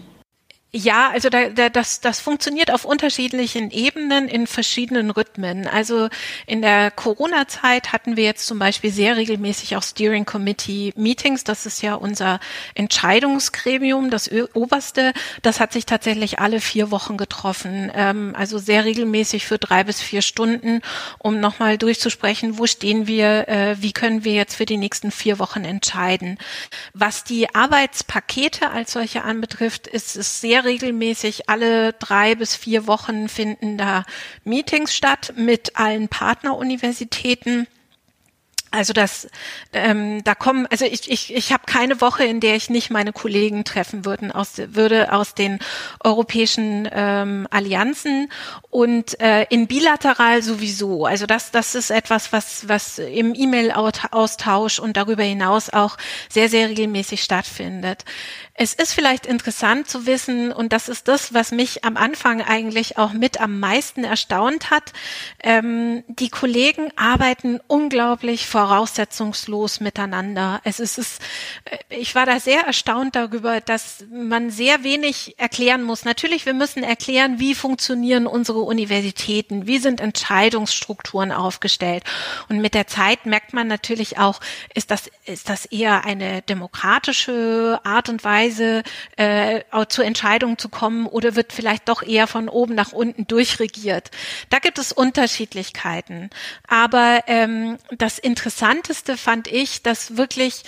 [0.75, 5.67] Ja, also da, da, das, das funktioniert auf unterschiedlichen Ebenen in verschiedenen Rhythmen.
[5.67, 6.09] Also
[6.47, 11.43] in der Corona-Zeit hatten wir jetzt zum Beispiel sehr regelmäßig auch Steering Committee Meetings.
[11.43, 12.39] Das ist ja unser
[12.73, 15.13] Entscheidungsgremium, das oberste.
[15.43, 17.91] Das hat sich tatsächlich alle vier Wochen getroffen.
[17.93, 20.81] Ähm, also sehr regelmäßig für drei bis vier Stunden,
[21.19, 25.37] um nochmal durchzusprechen, wo stehen wir, äh, wie können wir jetzt für die nächsten vier
[25.37, 26.39] Wochen entscheiden.
[26.95, 33.29] Was die Arbeitspakete als solche anbetrifft, ist es sehr regelmäßig alle drei bis vier Wochen
[33.29, 34.03] finden da
[34.43, 37.67] Meetings statt mit allen Partneruniversitäten.
[38.73, 39.27] Also das,
[39.71, 43.13] ähm, da kommen, also ich, ich, ich habe keine Woche, in der ich nicht meine
[43.13, 45.59] Kollegen treffen würden aus, würde aus den
[46.03, 48.31] europäischen ähm, Allianzen
[48.71, 51.05] und äh, in bilateral sowieso.
[51.05, 55.95] Also das, das ist etwas, was, was im E-Mail-Austausch und darüber hinaus auch
[56.27, 58.05] sehr, sehr regelmäßig stattfindet.
[58.55, 62.97] Es ist vielleicht interessant zu wissen, und das ist das, was mich am Anfang eigentlich
[62.97, 64.93] auch mit am meisten erstaunt hat.
[65.43, 70.61] Ähm, die Kollegen arbeiten unglaublich vor voraussetzungslos miteinander.
[70.63, 71.19] Es ist, es,
[71.89, 76.05] ich war da sehr erstaunt darüber, dass man sehr wenig erklären muss.
[76.05, 82.05] Natürlich, wir müssen erklären, wie funktionieren unsere Universitäten, wie sind Entscheidungsstrukturen aufgestellt.
[82.47, 84.39] Und mit der Zeit merkt man natürlich auch,
[84.73, 88.83] ist das, ist das eher eine demokratische Art und Weise,
[89.17, 94.09] äh, zu Entscheidungen zu kommen oder wird vielleicht doch eher von oben nach unten durchregiert.
[94.49, 96.29] Da gibt es Unterschiedlichkeiten.
[96.65, 98.19] Aber ähm, das
[98.53, 100.61] Interessanteste fand ich, dass wirklich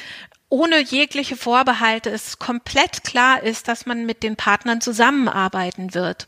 [0.49, 6.25] ohne jegliche Vorbehalte es komplett klar ist, dass man mit den Partnern zusammenarbeiten wird.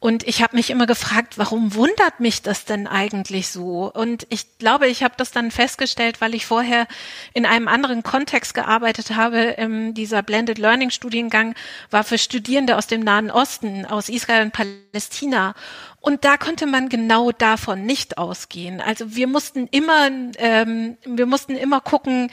[0.00, 3.90] Und ich habe mich immer gefragt, warum wundert mich das denn eigentlich so?
[3.92, 6.86] Und ich glaube, ich habe das dann festgestellt, weil ich vorher
[7.34, 9.54] in einem anderen Kontext gearbeitet habe.
[9.58, 11.54] Ähm, dieser Blended Learning Studiengang
[11.90, 15.54] war für Studierende aus dem Nahen Osten, aus Israel und Palästina.
[16.00, 18.80] Und da konnte man genau davon nicht ausgehen.
[18.80, 20.08] Also wir mussten immer,
[20.38, 22.30] ähm, wir mussten immer gucken,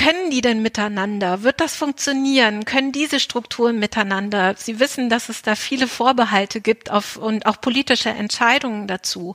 [0.00, 1.42] können die denn miteinander?
[1.42, 2.64] Wird das funktionieren?
[2.64, 4.54] Können diese Strukturen miteinander?
[4.56, 9.34] Sie wissen, dass es da viele Vorbehalte gibt auf, und auch politische Entscheidungen dazu.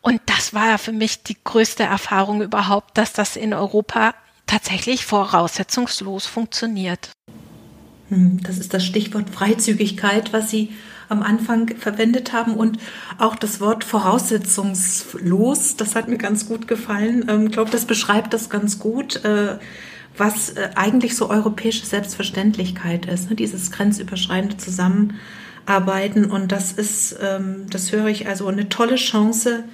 [0.00, 4.14] Und das war für mich die größte Erfahrung überhaupt, dass das in Europa
[4.46, 7.10] tatsächlich voraussetzungslos funktioniert.
[8.08, 10.72] Hm, das ist das Stichwort Freizügigkeit, was Sie
[11.10, 12.78] am Anfang verwendet haben und
[13.18, 17.26] auch das Wort voraussetzungslos, das hat mir ganz gut gefallen.
[17.28, 19.22] Ähm, ich glaube, das beschreibt das ganz gut.
[19.24, 19.58] Äh,
[20.18, 23.36] was äh, eigentlich so europäische Selbstverständlichkeit ist, ne?
[23.36, 26.24] dieses grenzüberschreitende Zusammenarbeiten.
[26.26, 29.64] Und das ist, ähm, das höre ich also eine tolle Chance,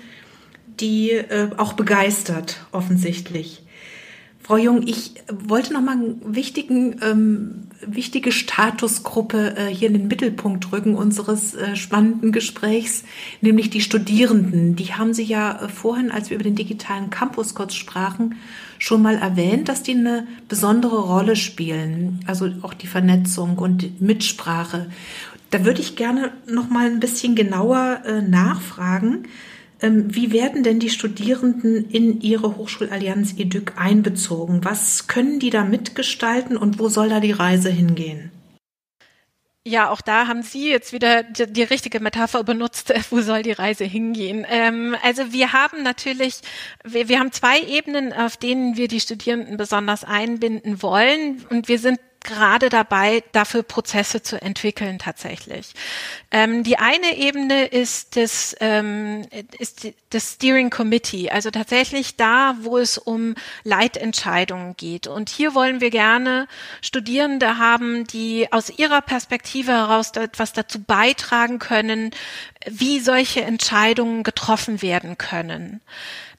[0.81, 3.65] die äh, auch begeistert, offensichtlich.
[4.45, 10.07] Frau Jung, ich wollte noch mal einen wichtigen, ähm, wichtige Statusgruppe äh, hier in den
[10.07, 13.05] Mittelpunkt rücken unseres äh, spannenden Gesprächs,
[13.41, 14.77] nämlich die Studierenden.
[14.77, 18.35] Die haben Sie ja äh, vorhin, als wir über den digitalen Campus kurz sprachen,
[18.85, 22.21] schon mal erwähnt, dass die eine besondere Rolle spielen.
[22.27, 24.91] Also auch die Vernetzung und die Mitsprache.
[25.49, 29.23] Da würde ich gerne noch mal ein bisschen genauer äh, nachfragen.
[29.81, 34.67] Ähm, wie werden denn die Studierenden in ihre Hochschulallianz EDUC einbezogen?
[34.67, 38.33] Was können die da mitgestalten und wo soll da die Reise hingehen?
[39.67, 42.93] Ja, auch da haben Sie jetzt wieder die, die richtige Metapher benutzt.
[43.11, 44.45] Wo soll die Reise hingehen?
[44.47, 46.41] Ähm, also wir haben natürlich,
[46.85, 51.47] wir, wir haben zwei Ebenen, auf denen wir die Studierenden besonders einbinden wollen.
[51.49, 55.75] Und wir sind gerade dabei, dafür Prozesse zu entwickeln tatsächlich.
[56.31, 59.27] Ähm, die eine Ebene ist das, ähm,
[59.59, 65.07] ist das Steering Committee, also tatsächlich da, wo es um Leitentscheidungen geht.
[65.07, 66.49] Und hier wollen wir gerne
[66.81, 72.11] Studierende haben, die aus ihrer Perspektive heraus etwas dazu beitragen können,
[72.67, 75.83] wie solche Entscheidungen getroffen werden können.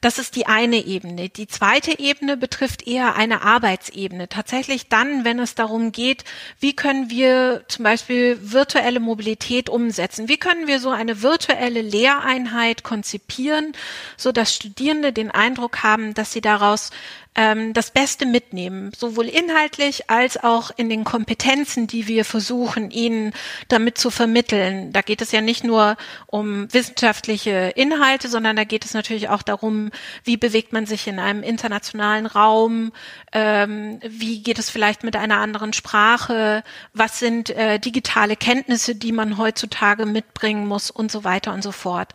[0.05, 1.29] Das ist die eine Ebene.
[1.29, 4.29] Die zweite Ebene betrifft eher eine Arbeitsebene.
[4.29, 6.25] Tatsächlich dann, wenn es darum geht,
[6.59, 10.29] wie können wir zum Beispiel virtuelle Mobilität umsetzen?
[10.29, 13.71] Wie können wir so eine virtuelle Lehreinheit konzipieren,
[14.15, 16.91] so dass Studierende den Eindruck haben, dass sie daraus
[17.35, 23.33] ähm, das Beste mitnehmen, sowohl inhaltlich als auch in den Kompetenzen, die wir versuchen, ihnen
[23.67, 24.93] damit zu vermitteln.
[24.93, 29.41] Da geht es ja nicht nur um wissenschaftliche Inhalte, sondern da geht es natürlich auch
[29.41, 29.91] darum,
[30.23, 32.93] wie bewegt man sich in einem internationalen Raum,
[33.33, 39.11] ähm, wie geht es vielleicht mit einer anderen Sprache, was sind äh, digitale Kenntnisse, die
[39.11, 42.13] man heutzutage mitbringen muss und so weiter und so fort.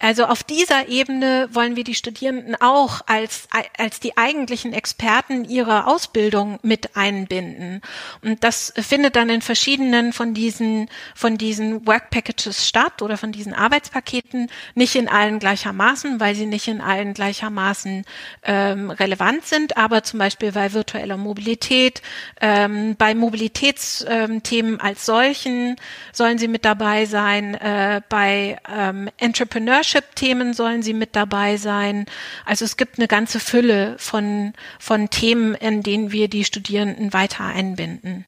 [0.00, 5.44] Also auf dieser Ebene wollen wir die Studierenden auch als, als die eigentliche wissenschaftlichen Experten
[5.44, 7.82] ihre Ausbildung mit einbinden.
[8.22, 13.32] Und das findet dann in verschiedenen von diesen, von diesen Work Packages statt oder von
[13.32, 18.04] diesen Arbeitspaketen, nicht in allen gleichermaßen, weil sie nicht in allen gleichermaßen
[18.44, 22.00] ähm, relevant sind, aber zum Beispiel bei virtueller Mobilität,
[22.40, 25.76] ähm, bei Mobilitätsthemen ähm, als solchen
[26.12, 32.06] sollen sie mit dabei sein, äh, bei ähm, Entrepreneurship-Themen sollen sie mit dabei sein.
[32.44, 34.43] Also es gibt eine ganze Fülle von
[34.78, 38.26] von, Themen, in denen wir die Studierenden weiter einbinden.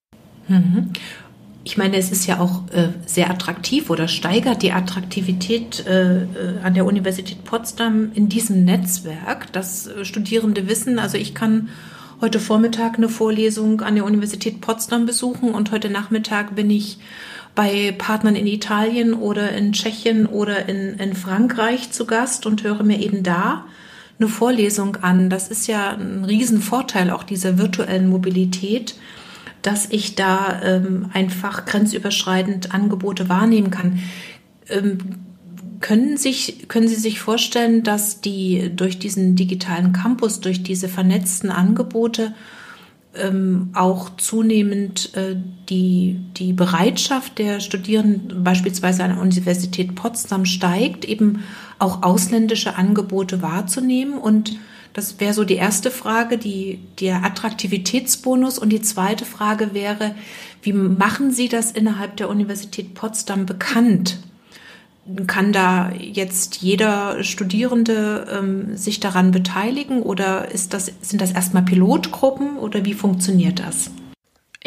[0.48, 0.92] Mhm.
[1.64, 6.26] Ich meine, es ist ja auch äh, sehr attraktiv oder steigert die Attraktivität äh, äh
[6.62, 11.68] an der Universität Potsdam in diesem Netzwerk, dass äh, Studierende wissen, also ich kann
[12.20, 16.98] heute Vormittag eine Vorlesung an der Universität Potsdam besuchen und heute Nachmittag bin ich
[17.56, 22.84] bei Partnern in Italien oder in Tschechien oder in, in Frankreich zu Gast und höre
[22.84, 23.64] mir eben da
[24.18, 25.30] eine Vorlesung an.
[25.30, 28.96] Das ist ja ein Riesenvorteil auch dieser virtuellen Mobilität,
[29.62, 33.98] dass ich da ähm, einfach grenzüberschreitend Angebote wahrnehmen kann.
[34.68, 34.98] Ähm,
[35.80, 41.50] können, sich, können Sie sich vorstellen, dass die durch diesen digitalen Campus, durch diese vernetzten
[41.50, 42.34] Angebote
[43.14, 45.36] ähm, auch zunehmend äh,
[45.68, 51.42] die, die Bereitschaft der Studierenden beispielsweise an der Universität Potsdam steigt, eben
[51.78, 54.18] auch ausländische Angebote wahrzunehmen.
[54.18, 54.58] Und
[54.92, 58.58] das wäre so die erste Frage, die, der Attraktivitätsbonus.
[58.58, 60.14] Und die zweite Frage wäre,
[60.62, 64.18] wie machen Sie das innerhalb der Universität Potsdam bekannt?
[65.28, 71.62] Kann da jetzt jeder Studierende ähm, sich daran beteiligen oder ist das, sind das erstmal
[71.62, 73.90] Pilotgruppen oder wie funktioniert das?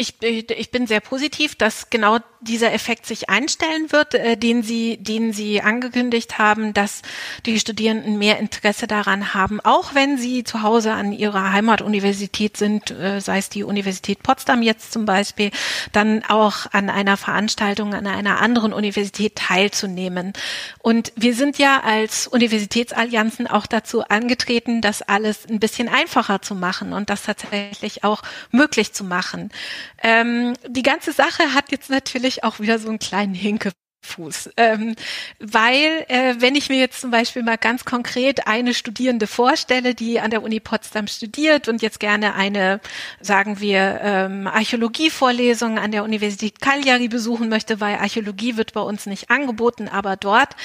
[0.00, 4.96] Ich, ich bin sehr positiv, dass genau dieser Effekt sich einstellen wird, äh, den Sie,
[4.96, 7.02] den Sie angekündigt haben, dass
[7.44, 12.90] die Studierenden mehr Interesse daran haben, auch wenn sie zu Hause an ihrer Heimatuniversität sind,
[12.90, 15.50] äh, sei es die Universität Potsdam jetzt zum Beispiel,
[15.92, 20.32] dann auch an einer Veranstaltung an einer anderen Universität teilzunehmen.
[20.78, 26.54] Und wir sind ja als Universitätsallianzen auch dazu angetreten, das alles ein bisschen einfacher zu
[26.54, 29.50] machen und das tatsächlich auch möglich zu machen.
[30.02, 33.72] Ähm, die ganze Sache hat jetzt natürlich auch wieder so einen kleinen Hinke.
[34.02, 34.50] Fuß.
[34.56, 34.96] Ähm,
[35.38, 40.20] weil, äh, wenn ich mir jetzt zum Beispiel mal ganz konkret eine Studierende vorstelle, die
[40.20, 42.80] an der Uni Potsdam studiert und jetzt gerne eine,
[43.20, 49.06] sagen wir, ähm, Archäologievorlesung an der Universität Cagliari besuchen möchte, weil Archäologie wird bei uns
[49.06, 50.56] nicht angeboten, aber dort,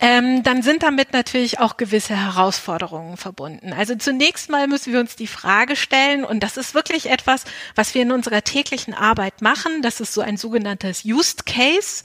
[0.00, 3.72] ähm, dann sind damit natürlich auch gewisse Herausforderungen verbunden.
[3.72, 7.44] Also zunächst mal müssen wir uns die Frage stellen, und das ist wirklich etwas,
[7.74, 12.02] was wir in unserer täglichen Arbeit machen, das ist so ein sogenanntes Used Case.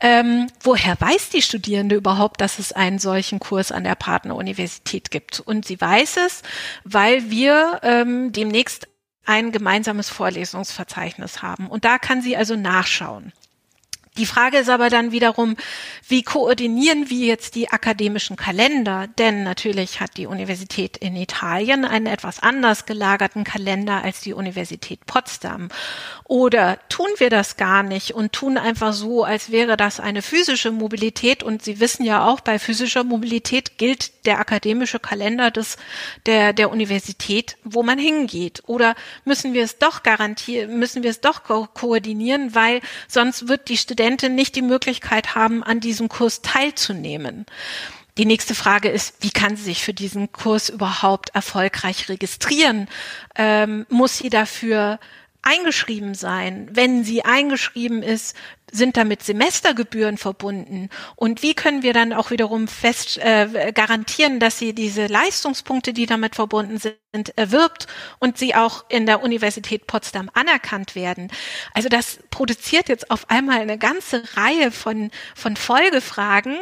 [0.00, 5.40] Ähm, woher weiß die Studierende überhaupt, dass es einen solchen Kurs an der Partneruniversität gibt?
[5.40, 6.42] Und sie weiß es,
[6.84, 8.88] weil wir ähm, demnächst
[9.24, 11.66] ein gemeinsames Vorlesungsverzeichnis haben.
[11.66, 13.32] Und da kann sie also nachschauen.
[14.18, 15.56] Die Frage ist aber dann wiederum,
[16.08, 19.08] wie koordinieren wir jetzt die akademischen Kalender?
[19.18, 25.04] Denn natürlich hat die Universität in Italien einen etwas anders gelagerten Kalender als die Universität
[25.04, 25.68] Potsdam.
[26.24, 30.72] Oder tun wir das gar nicht und tun einfach so, als wäre das eine physische
[30.72, 31.42] Mobilität?
[31.42, 35.76] Und Sie wissen ja auch, bei physischer Mobilität gilt der akademische Kalender des,
[36.24, 38.62] der, der Universität, wo man hingeht.
[38.66, 38.94] Oder
[39.24, 43.76] müssen wir es doch garantieren, müssen wir es doch ko koordinieren, weil sonst wird die
[43.76, 47.44] Studentin Studentin nicht die Möglichkeit haben, an diesem Kurs teilzunehmen.
[48.18, 52.86] Die nächste Frage ist, wie kann sie sich für diesen Kurs überhaupt erfolgreich registrieren?
[53.34, 55.00] Ähm, muss sie dafür
[55.46, 56.68] eingeschrieben sein?
[56.72, 58.36] Wenn sie eingeschrieben ist,
[58.72, 60.90] sind damit Semestergebühren verbunden?
[61.14, 66.06] Und wie können wir dann auch wiederum fest äh, garantieren, dass sie diese Leistungspunkte, die
[66.06, 67.86] damit verbunden sind, erwirbt
[68.18, 71.30] und sie auch in der Universität Potsdam anerkannt werden?
[71.72, 76.56] Also das produziert jetzt auf einmal eine ganze Reihe von, von Folgefragen,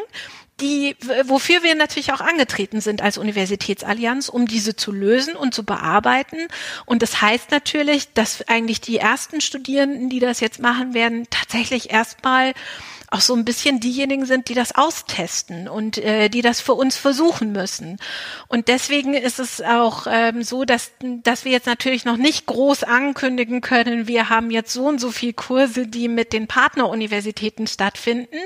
[0.60, 5.64] die, wofür wir natürlich auch angetreten sind als Universitätsallianz, um diese zu lösen und zu
[5.64, 6.36] bearbeiten.
[6.86, 11.90] Und das heißt natürlich, dass eigentlich die ersten Studierenden, die das jetzt machen werden, tatsächlich
[11.90, 12.54] erstmal
[13.14, 16.96] auch so ein bisschen diejenigen sind, die das austesten und äh, die das für uns
[16.96, 17.98] versuchen müssen.
[18.48, 22.82] Und deswegen ist es auch ähm, so, dass, dass wir jetzt natürlich noch nicht groß
[22.82, 28.36] ankündigen können, wir haben jetzt so und so viel Kurse, die mit den Partneruniversitäten stattfinden,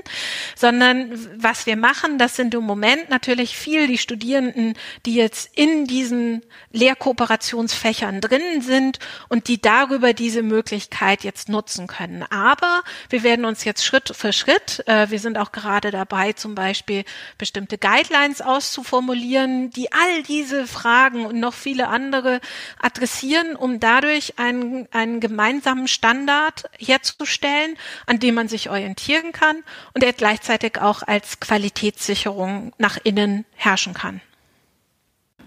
[0.55, 4.75] sondern was wir machen, das sind im Moment natürlich viel die Studierenden,
[5.07, 6.43] die jetzt in diesen
[6.73, 8.99] Lehrkooperationsfächern drin sind
[9.31, 12.23] und die darüber diese Möglichkeit jetzt nutzen können.
[12.25, 14.87] Aber wir werden uns jetzt Schritt für Schritt Schritt.
[14.89, 17.05] Äh, wir sind auch gerade dabei, zum Beispiel
[17.37, 22.41] bestimmte Guidelines auszuformulieren, die all diese Fragen und noch viele andere
[22.81, 29.63] adressieren, um dadurch einen, einen gemeinsamen Standard herzustellen, an dem man sich orientieren kann
[29.95, 34.21] und der gleichzeitig auch als Qualitätssicherung nach innen herrschen kann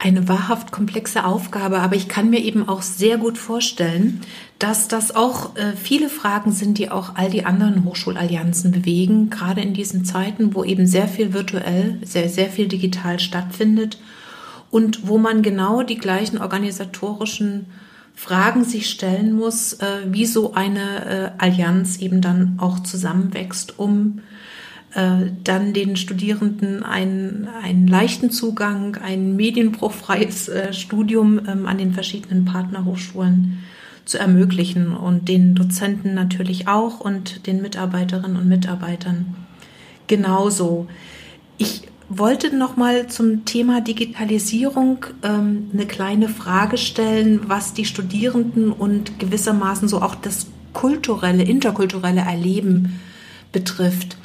[0.04, 4.22] eine wahrhaft komplexe Aufgabe, aber ich kann mir eben auch sehr gut vorstellen,
[4.58, 9.62] dass das auch äh, viele Fragen sind, die auch all die anderen Hochschulallianzen bewegen, gerade
[9.62, 14.00] in diesen Zeiten, wo eben sehr viel virtuell, sehr, sehr viel digital stattfindet
[14.72, 17.68] und wo man genau die gleichen organisatorischen
[18.16, 24.22] Fragen sich stellen muss, äh, wie so eine äh, Allianz eben dann auch zusammenwächst, um
[24.94, 32.46] dann den Studierenden einen, einen leichten Zugang, ein medienbruchfreies äh, Studium ähm, an den verschiedenen
[32.46, 33.64] Partnerhochschulen
[34.06, 39.36] zu ermöglichen und den Dozenten natürlich auch und den Mitarbeiterinnen und Mitarbeitern
[40.08, 40.88] genauso.
[41.58, 48.72] Ich wollte noch mal zum Thema Digitalisierung ähm, eine kleine Frage stellen, was die Studierenden
[48.74, 53.00] und gewissermaßen so auch das kulturelle, interkulturelle Erleben
[53.54, 54.18] betrifft.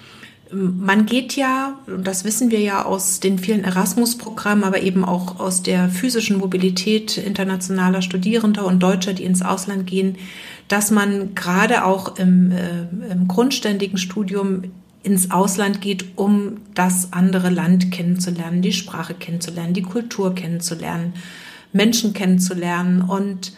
[0.52, 5.62] Man geht ja, das wissen wir ja aus den vielen Erasmus-Programmen, aber eben auch aus
[5.62, 10.16] der physischen Mobilität internationaler Studierender und Deutscher, die ins Ausland gehen,
[10.68, 14.62] dass man gerade auch im, äh, im grundständigen Studium
[15.02, 21.14] ins Ausland geht, um das andere Land kennenzulernen, die Sprache kennenzulernen, die Kultur kennenzulernen,
[21.72, 23.02] Menschen kennenzulernen.
[23.02, 23.52] Und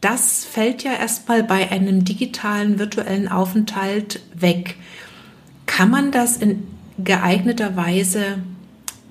[0.00, 4.76] das fällt ja erstmal bei einem digitalen, virtuellen Aufenthalt weg.
[5.66, 6.66] Kann man das in
[6.98, 8.38] geeigneter Weise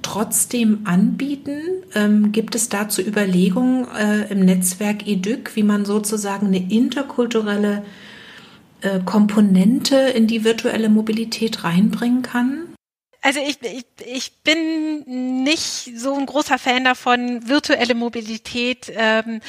[0.02, 1.60] trotzdem anbieten?
[1.94, 7.84] Ähm, gibt es dazu Überlegungen äh, im Netzwerk EDUC, wie man sozusagen eine interkulturelle
[8.82, 12.76] äh, Komponente in die virtuelle Mobilität reinbringen kann?
[13.22, 19.42] Also ich, ich, ich bin nicht so ein großer Fan davon, virtuelle Mobilität ähm,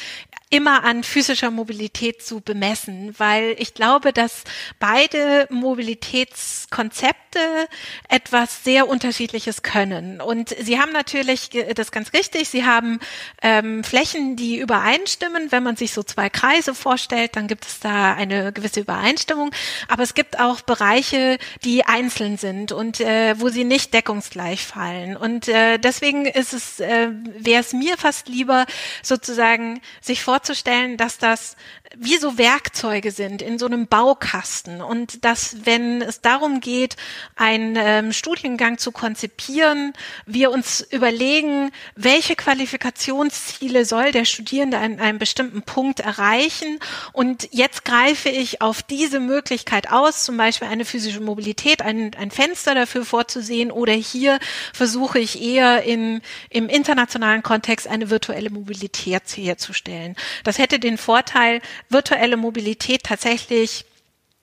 [0.49, 4.45] immer an physischer Mobilität zu bemessen, weil ich glaube, dass
[4.79, 7.67] beide Mobilitätskonzepte
[8.07, 10.21] etwas sehr Unterschiedliches können.
[10.21, 12.99] Und Sie haben natürlich, das ganz richtig, Sie haben
[13.41, 15.51] ähm, Flächen, die übereinstimmen.
[15.51, 19.51] Wenn man sich so zwei Kreise vorstellt, dann gibt es da eine gewisse Übereinstimmung.
[19.89, 25.17] Aber es gibt auch Bereiche, die einzeln sind und äh, wo sie nicht deckungsgleich fallen.
[25.17, 28.65] Und äh, deswegen ist es, äh, wäre es mir fast lieber,
[29.03, 31.55] sozusagen sich vor vorzustellen, dass das
[31.95, 36.95] wie so Werkzeuge sind in so einem Baukasten und dass, wenn es darum geht,
[37.35, 39.93] einen ähm, Studiengang zu konzipieren,
[40.25, 46.79] wir uns überlegen, welche Qualifikationsziele soll der Studierende an einem bestimmten Punkt erreichen
[47.13, 52.31] und jetzt greife ich auf diese Möglichkeit aus, zum Beispiel eine physische Mobilität, ein, ein
[52.31, 54.39] Fenster dafür vorzusehen oder hier
[54.73, 60.15] versuche ich eher in, im internationalen Kontext eine virtuelle Mobilität herzustellen.
[60.43, 63.85] Das hätte den Vorteil, virtuelle Mobilität tatsächlich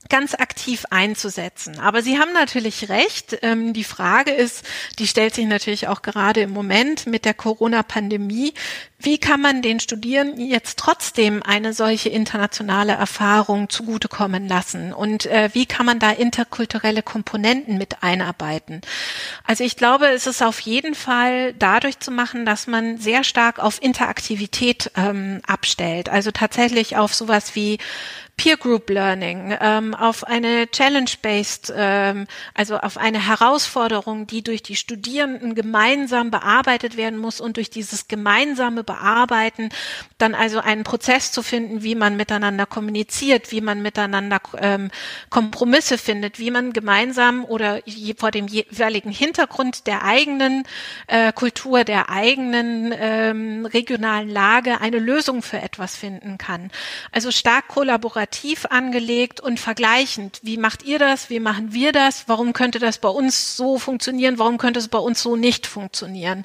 [0.09, 1.79] ganz aktiv einzusetzen.
[1.81, 3.39] Aber Sie haben natürlich recht.
[3.43, 4.65] Ähm, die Frage ist,
[4.99, 8.55] die stellt sich natürlich auch gerade im Moment mit der Corona-Pandemie.
[9.05, 14.95] Wie kann man den Studierenden jetzt trotzdem eine solche internationale Erfahrung zugutekommen lassen?
[14.95, 18.81] Und äh, wie kann man da interkulturelle Komponenten mit einarbeiten?
[19.47, 23.59] Also ich glaube, es ist auf jeden Fall dadurch zu machen, dass man sehr stark
[23.59, 26.09] auf Interaktivität ähm, abstellt.
[26.09, 27.77] Also tatsächlich auf sowas wie
[28.37, 34.75] Peer Group Learning, ähm, auf eine Challenge-based, ähm, also auf eine Herausforderung, die durch die
[34.77, 39.71] Studierenden gemeinsam bearbeitet werden muss und durch dieses gemeinsame Bearbeiten
[40.19, 44.91] dann also einen Prozess zu finden, wie man miteinander kommuniziert, wie man miteinander ähm,
[45.29, 50.63] Kompromisse findet, wie man gemeinsam oder je, vor dem jeweiligen Hintergrund der eigenen
[51.09, 56.71] äh, Kultur, der eigenen ähm, regionalen Lage eine Lösung für etwas finden kann.
[57.11, 60.41] Also stark kollaborativ angelegt und vergleichend.
[60.43, 61.29] Wie macht ihr das?
[61.29, 62.25] Wie machen wir das?
[62.29, 64.39] Warum könnte das bei uns so funktionieren?
[64.39, 66.45] Warum könnte es bei uns so nicht funktionieren?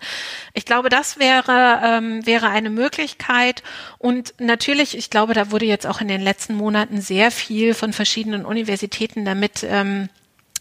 [0.53, 3.63] Ich glaube, das wäre, ähm, wäre eine Möglichkeit.
[3.97, 7.91] Und natürlich, ich glaube, da wurde jetzt auch in den letzten Monaten sehr viel von
[7.91, 10.09] verschiedenen Universitäten damit ähm,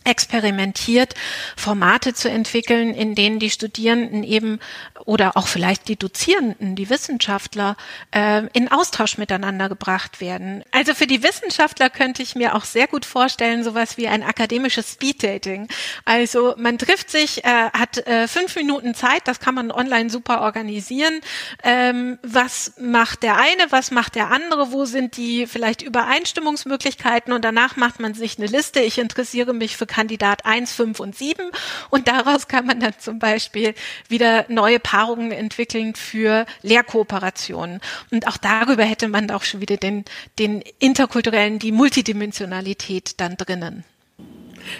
[0.08, 1.14] experimentiert,
[1.56, 4.58] Formate zu entwickeln, in denen die Studierenden eben
[5.04, 7.76] oder auch vielleicht die Dozierenden, die Wissenschaftler
[8.14, 10.64] äh, in Austausch miteinander gebracht werden.
[10.72, 14.92] Also für die Wissenschaftler könnte ich mir auch sehr gut vorstellen, sowas wie ein akademisches
[14.92, 15.68] Speeddating.
[16.04, 20.40] Also man trifft sich, äh, hat äh, fünf Minuten Zeit, das kann man online super
[20.40, 21.20] organisieren.
[21.62, 27.44] Ähm, was macht der eine, was macht der andere, wo sind die vielleicht Übereinstimmungsmöglichkeiten und
[27.44, 28.80] danach macht man sich eine Liste.
[28.80, 31.50] Ich interessiere mich für Kandidat 1, 5 und 7
[31.90, 33.74] und daraus kann man dann zum Beispiel
[34.08, 37.80] wieder neue Paarungen entwickeln für Lehrkooperationen.
[38.12, 40.04] Und auch darüber hätte man auch schon wieder den,
[40.38, 43.82] den interkulturellen, die Multidimensionalität dann drinnen.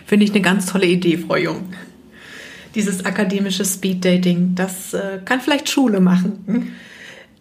[0.06, 1.74] Finde ich eine ganz tolle Idee, Frau Jung.
[2.76, 6.76] Dieses akademische Speeddating, das äh, kann vielleicht Schule machen.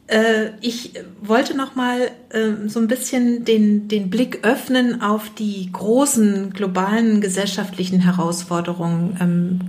[0.08, 5.70] Äh, ich wollte noch mal äh, so ein bisschen den, den Blick öffnen auf die
[5.72, 9.18] großen globalen gesellschaftlichen Herausforderungen.
[9.20, 9.60] Ähm,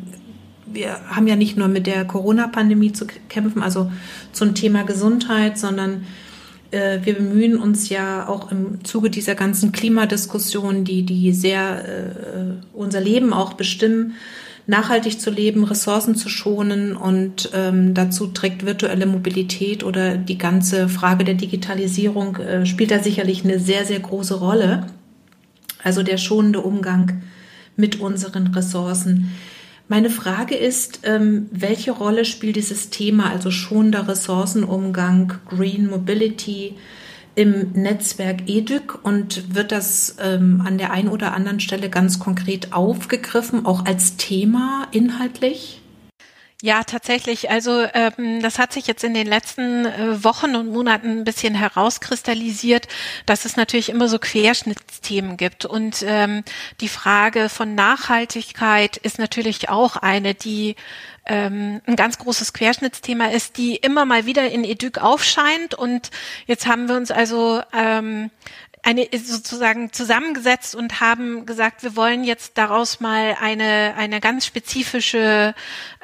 [0.73, 3.91] wir haben ja nicht nur mit der Corona-Pandemie zu kämpfen, also
[4.33, 6.07] zum Thema Gesundheit, sondern
[6.71, 12.77] äh, wir bemühen uns ja auch im Zuge dieser ganzen Klimadiskussion, die, die sehr äh,
[12.77, 14.15] unser Leben auch bestimmen,
[14.69, 20.91] nachhaltig zu leben, Ressourcen zu schonen und ähm, dazu trägt virtuelle Mobilität oder die ganze
[20.91, 24.87] Frage der Digitalisierung äh, spielt da sicherlich eine sehr, sehr große Rolle.
[25.83, 27.23] Also der schonende Umgang
[27.77, 29.33] mit unseren Ressourcen.
[29.89, 36.75] Meine Frage ist, ähm, welche Rolle spielt dieses Thema, also schonender Ressourcenumgang, Green Mobility,
[37.39, 42.73] im Netzwerk EDUC und wird das ähm, an der einen oder anderen Stelle ganz konkret
[42.73, 45.81] aufgegriffen, auch als Thema inhaltlich?
[46.61, 47.51] Ja, tatsächlich.
[47.51, 51.55] Also ähm, das hat sich jetzt in den letzten äh, Wochen und Monaten ein bisschen
[51.55, 52.89] herauskristallisiert,
[53.27, 55.67] dass es natürlich immer so Querschnittsthemen gibt.
[55.67, 56.43] Und ähm,
[56.81, 60.75] die Frage von Nachhaltigkeit ist natürlich auch eine, die
[61.27, 65.77] ähm, ein ganz großes Querschnittsthema ist, die immer mal wieder in Eduk aufscheint.
[65.77, 66.11] Und
[66.47, 68.33] jetzt haben wir uns also ähm,
[68.83, 75.55] eine sozusagen zusammengesetzt und haben gesagt, wir wollen jetzt daraus mal eine eine ganz spezifische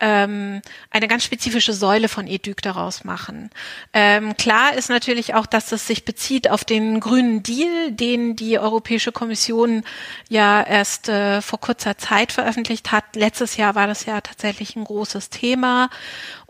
[0.00, 3.50] ähm, eine ganz spezifische Säule von EDUC daraus machen.
[3.92, 8.58] Ähm, klar ist natürlich auch, dass es sich bezieht auf den grünen Deal, den die
[8.58, 9.84] Europäische Kommission
[10.28, 13.04] ja erst äh, vor kurzer Zeit veröffentlicht hat.
[13.14, 15.90] Letztes Jahr war das ja tatsächlich ein großes Thema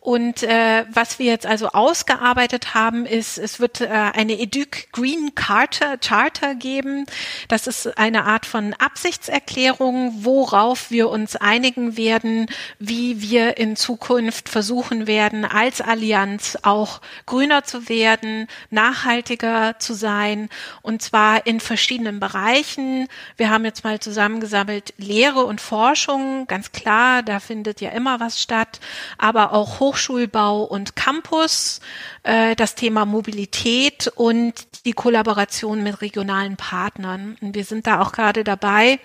[0.05, 5.35] und äh, was wir jetzt also ausgearbeitet haben, ist, es wird äh, eine Educ Green
[5.35, 7.07] Charter, Charter geben.
[7.49, 14.49] Das ist eine Art von Absichtserklärung, worauf wir uns einigen werden, wie wir in Zukunft
[14.49, 20.49] versuchen werden, als Allianz auch grüner zu werden, nachhaltiger zu sein,
[20.83, 23.09] und zwar in verschiedenen Bereichen.
[23.37, 28.41] Wir haben jetzt mal zusammengesammelt Lehre und Forschung, ganz klar, da findet ja immer was
[28.41, 28.81] statt,
[29.19, 31.81] aber auch Hochschulbau und Campus,
[32.23, 34.55] äh, das Thema Mobilität und
[34.85, 37.37] die Kollaboration mit regionalen Partnern.
[37.41, 38.99] Und wir sind da auch gerade dabei,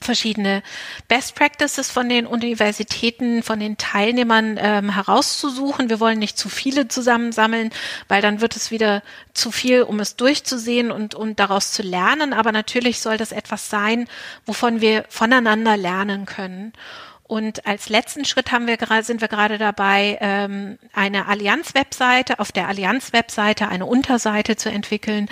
[0.00, 0.62] verschiedene
[1.08, 5.90] Best Practices von den Universitäten, von den Teilnehmern ähm, herauszusuchen.
[5.90, 7.70] Wir wollen nicht zu viele zusammensammeln,
[8.08, 9.02] weil dann wird es wieder
[9.34, 12.32] zu viel, um es durchzusehen und, und daraus zu lernen.
[12.32, 14.08] Aber natürlich soll das etwas sein,
[14.46, 16.72] wovon wir voneinander lernen können.
[17.30, 22.66] Und als letzten Schritt haben wir sind wir gerade dabei, ähm, eine Allianz-Webseite, auf der
[22.66, 25.28] Allianz-Webseite eine Unterseite zu entwickeln,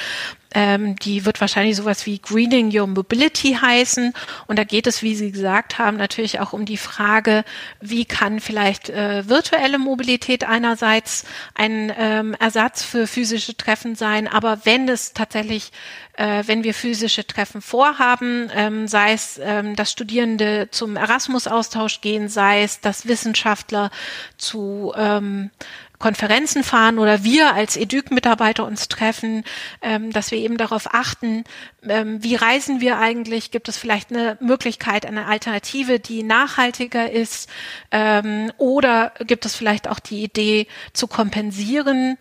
[0.54, 4.12] ähm, die wird wahrscheinlich sowas wie Greening Your Mobility heißen.
[4.46, 7.44] Und da geht es, wie Sie gesagt haben, natürlich auch um die Frage,
[7.80, 11.24] wie kann vielleicht äh, virtuelle Mobilität einerseits
[11.54, 15.72] ein ähm, Ersatz für physische Treffen sein, aber wenn es tatsächlich
[16.18, 22.28] äh, wenn wir physische Treffen vorhaben, ähm, sei es, ähm, dass Studierende zum Erasmus-Austausch gehen,
[22.28, 23.90] sei es, dass Wissenschaftler
[24.36, 25.50] zu ähm,
[25.98, 29.44] Konferenzen fahren oder wir als EDUC-Mitarbeiter uns treffen,
[29.82, 31.44] ähm, dass wir eben darauf achten,
[31.82, 33.50] ähm, wie reisen wir eigentlich?
[33.50, 37.48] Gibt es vielleicht eine Möglichkeit, eine Alternative, die nachhaltiger ist?
[37.90, 42.16] Ähm, oder gibt es vielleicht auch die Idee zu kompensieren?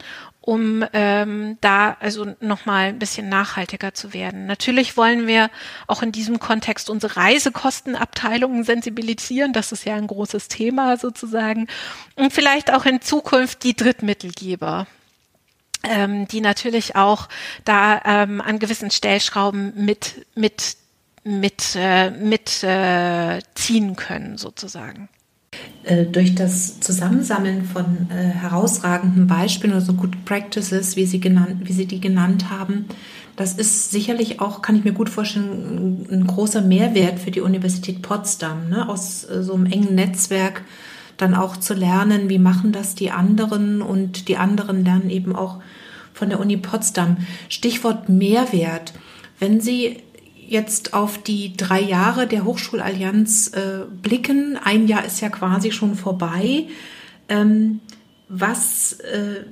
[0.48, 4.46] Um ähm, da also nochmal ein bisschen nachhaltiger zu werden.
[4.46, 5.50] Natürlich wollen wir
[5.88, 9.52] auch in diesem Kontext unsere Reisekostenabteilungen sensibilisieren.
[9.52, 11.68] Das ist ja ein großes Thema sozusagen.
[12.16, 14.88] Und vielleicht auch in Zukunft die Drittmittelgeber
[15.84, 17.28] ähm, die natürlich auch
[17.66, 20.78] da ähm, an gewissen Stellschrauben mit mit
[21.26, 25.10] mit äh, mit äh, ziehen können sozusagen.
[25.88, 31.62] Äh, durch das Zusammensammeln von äh, herausragenden Beispielen oder so Good Practices, wie Sie, genannt,
[31.64, 32.86] wie Sie die genannt haben,
[33.38, 37.40] das ist sicherlich auch, kann ich mir gut vorstellen, ein, ein großer Mehrwert für die
[37.40, 38.90] Universität Potsdam, ne?
[38.90, 40.64] aus äh, so einem engen Netzwerk
[41.16, 45.60] dann auch zu lernen, wie machen das die anderen und die anderen lernen eben auch
[46.14, 47.18] von der Uni Potsdam.
[47.48, 48.94] Stichwort Mehrwert.
[49.40, 50.04] Wenn Sie
[50.48, 55.96] jetzt auf die drei Jahre der Hochschulallianz äh, blicken, ein Jahr ist ja quasi schon
[55.96, 56.66] vorbei.
[57.30, 57.80] Ähm,
[58.30, 59.46] was, äh,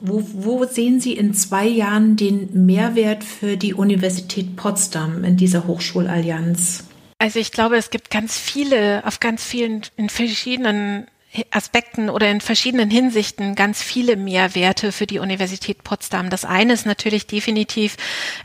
[0.00, 5.66] wo, wo sehen Sie in zwei Jahren den Mehrwert für die Universität Potsdam in dieser
[5.66, 6.84] Hochschulallianz?
[7.18, 11.06] Also ich glaube, es gibt ganz viele, auf ganz vielen, in verschiedenen
[11.50, 16.30] Aspekten oder in verschiedenen Hinsichten ganz viele Mehrwerte für die Universität Potsdam.
[16.30, 17.96] Das eine ist natürlich definitiv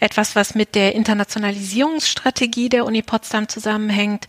[0.02, 4.28] etwas, was mit der Internationalisierungsstrategie der Uni Potsdam zusammenhängt.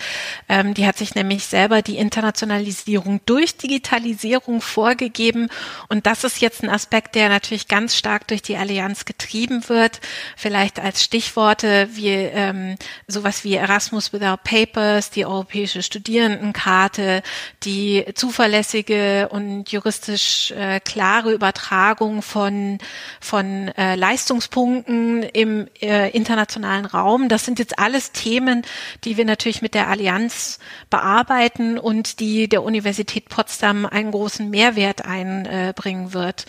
[0.49, 5.49] Ähm, die hat sich nämlich selber die Internationalisierung durch Digitalisierung vorgegeben.
[5.89, 10.01] Und das ist jetzt ein Aspekt, der natürlich ganz stark durch die Allianz getrieben wird.
[10.37, 12.77] Vielleicht als Stichworte wie ähm,
[13.09, 17.25] sowas wie Erasmus Without Papers, die europäische Studierendenkarte,
[17.65, 22.77] die Zuver zuverlässige und juristisch äh, klare Übertragung von,
[23.19, 27.31] von äh, Leistungspunkten im äh, internationalen Raum.
[27.31, 28.61] Das sind jetzt alles Themen,
[29.05, 30.59] die wir natürlich mit der Allianz
[30.91, 36.45] bearbeiten und die der Universität Potsdam einen großen Mehrwert einbringen wird.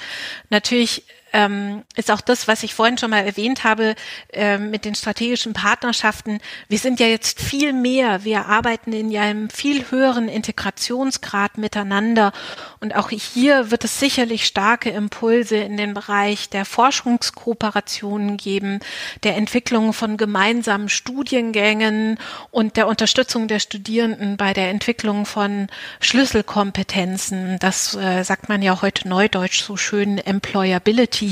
[0.49, 1.05] Natürlich
[1.35, 3.95] ähm, ist auch das, was ich vorhin schon mal erwähnt habe
[4.31, 6.39] äh, mit den strategischen Partnerschaften.
[6.69, 8.23] Wir sind ja jetzt viel mehr.
[8.23, 12.31] Wir arbeiten in einem viel höheren Integrationsgrad miteinander.
[12.79, 18.79] Und auch hier wird es sicherlich starke Impulse in den Bereich der Forschungskooperationen geben,
[19.23, 22.17] der Entwicklung von gemeinsamen Studiengängen
[22.49, 25.67] und der Unterstützung der Studierenden bei der Entwicklung von
[25.99, 27.57] Schlüsselkompetenzen.
[27.59, 31.24] Das äh, sagt man ja heute neudeutsch so schön Employability.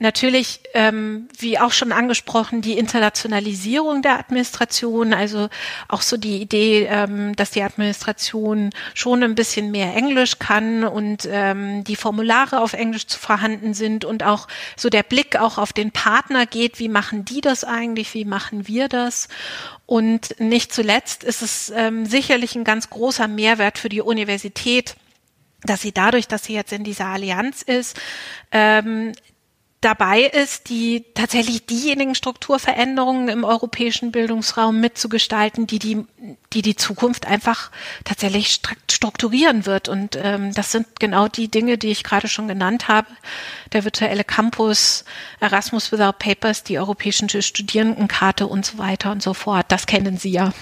[0.00, 5.48] Natürlich, ähm, wie auch schon angesprochen, die Internationalisierung der Administration, also
[5.88, 11.28] auch so die Idee, ähm, dass die Administration schon ein bisschen mehr Englisch kann und
[11.28, 15.72] ähm, die Formulare auf Englisch zu vorhanden sind und auch so der Blick auch auf
[15.72, 19.26] den Partner geht, wie machen die das eigentlich, wie machen wir das?
[19.84, 24.94] Und nicht zuletzt ist es ähm, sicherlich ein ganz großer Mehrwert für die Universität,
[25.62, 27.98] dass sie dadurch, dass sie jetzt in dieser Allianz ist,
[28.52, 29.12] ähm,
[29.80, 36.04] dabei ist, die tatsächlich diejenigen Strukturveränderungen im europäischen Bildungsraum mitzugestalten, die die,
[36.52, 37.70] die, die Zukunft einfach
[38.04, 39.88] tatsächlich strukturieren wird.
[39.88, 43.06] Und ähm, das sind genau die Dinge, die ich gerade schon genannt habe.
[43.72, 45.04] Der virtuelle Campus,
[45.38, 49.66] Erasmus Without Papers, die europäische Studierendenkarte und so weiter und so fort.
[49.68, 50.52] Das kennen Sie ja.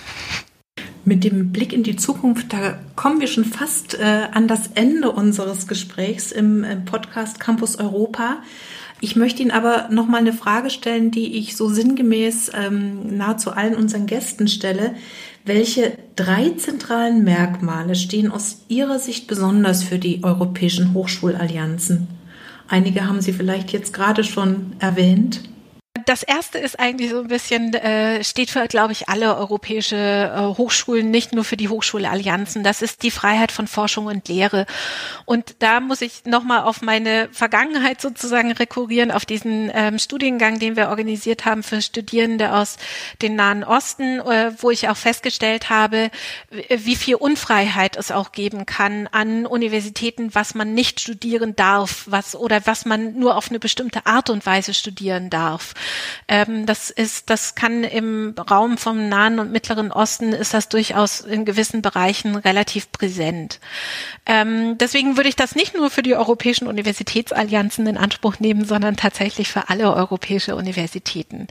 [1.09, 5.13] Mit dem Blick in die Zukunft, da kommen wir schon fast äh, an das Ende
[5.13, 8.39] unseres Gesprächs im, im Podcast Campus Europa.
[9.01, 13.53] Ich möchte Ihnen aber noch mal eine Frage stellen, die ich so sinngemäß ähm, nahezu
[13.53, 14.97] allen unseren Gästen stelle.
[15.45, 22.09] Welche drei zentralen Merkmale stehen aus Ihrer Sicht besonders für die europäischen Hochschulallianzen?
[22.67, 25.43] Einige haben Sie vielleicht jetzt gerade schon erwähnt
[26.05, 30.59] das erste ist eigentlich so ein bisschen, äh, steht für, glaube ich, alle europäische äh,
[30.59, 32.63] Hochschulen, nicht nur für die Hochschulallianzen.
[32.63, 34.67] Das ist die Freiheit von Forschung und Lehre.
[35.25, 40.77] Und da muss ich nochmal auf meine Vergangenheit sozusagen rekurrieren, auf diesen ähm, Studiengang, den
[40.77, 42.77] wir organisiert haben für Studierende aus
[43.23, 46.11] den Nahen Osten, äh, wo ich auch festgestellt habe,
[46.69, 52.35] wie viel Unfreiheit es auch geben kann an Universitäten, was man nicht studieren darf, was
[52.35, 55.75] oder was man nur auf eine bestimmte Art und Weise studieren darf.
[56.29, 61.21] Ähm, das ist, das kann im Raum vom Nahen und Mittleren Osten ist das durchaus
[61.21, 63.61] in gewissen Bereichen relativ präsent.
[64.27, 68.97] Ähm, deswegen würde ich das nicht nur für die europäischen Universitätsallianzen in Anspruch nehmen, sondern
[68.97, 71.47] tatsächlich für alle europäische Universitäten.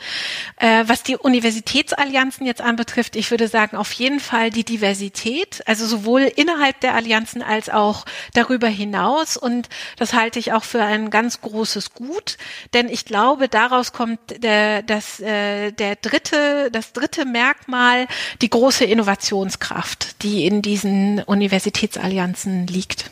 [0.58, 5.86] Äh, was die Universitätsallianzen jetzt anbetrifft, ich würde sagen, auf jeden Fall die Diversität, also
[5.86, 9.38] sowohl innerhalb der Allianzen als auch darüber hinaus.
[9.38, 12.38] Und das halte ich auch für ein ganz großes Gut,
[12.74, 18.08] denn ich glaube, daraus kommt der, das, äh, der dritte, das dritte Merkmal,
[18.42, 23.12] die große Innovationskraft, die in diesen Universitätsallianzen liegt.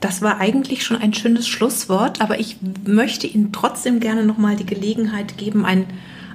[0.00, 4.66] Das war eigentlich schon ein schönes Schlusswort, aber ich möchte Ihnen trotzdem gerne nochmal die
[4.66, 5.86] Gelegenheit geben, ein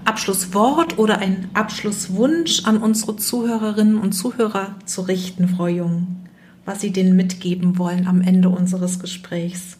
[0.05, 6.27] Abschlusswort oder ein Abschlusswunsch an unsere Zuhörerinnen und Zuhörer zu richten, Frau Jung,
[6.65, 9.77] was Sie denen mitgeben wollen am Ende unseres Gesprächs.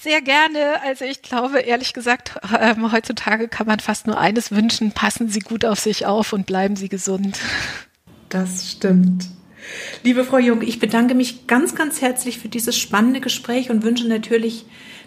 [0.00, 0.82] Sehr gerne.
[0.84, 4.92] Also ich glaube, ehrlich gesagt, ähm, heutzutage kann man fast nur eines wünschen.
[4.92, 7.38] Passen Sie gut auf sich auf und bleiben Sie gesund.
[8.28, 9.28] Das stimmt.
[10.02, 14.08] Liebe Frau Jung, ich bedanke mich ganz, ganz herzlich für dieses spannende Gespräch und wünsche
[14.08, 14.64] natürlich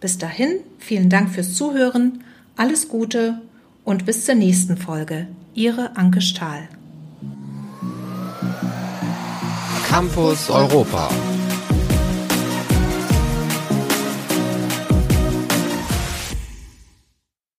[0.00, 2.24] Bis dahin, vielen Dank fürs Zuhören,
[2.56, 3.42] alles Gute
[3.84, 5.26] und bis zur nächsten Folge.
[5.52, 6.70] Ihre Anke Stahl.
[9.94, 11.33] Campus Europa.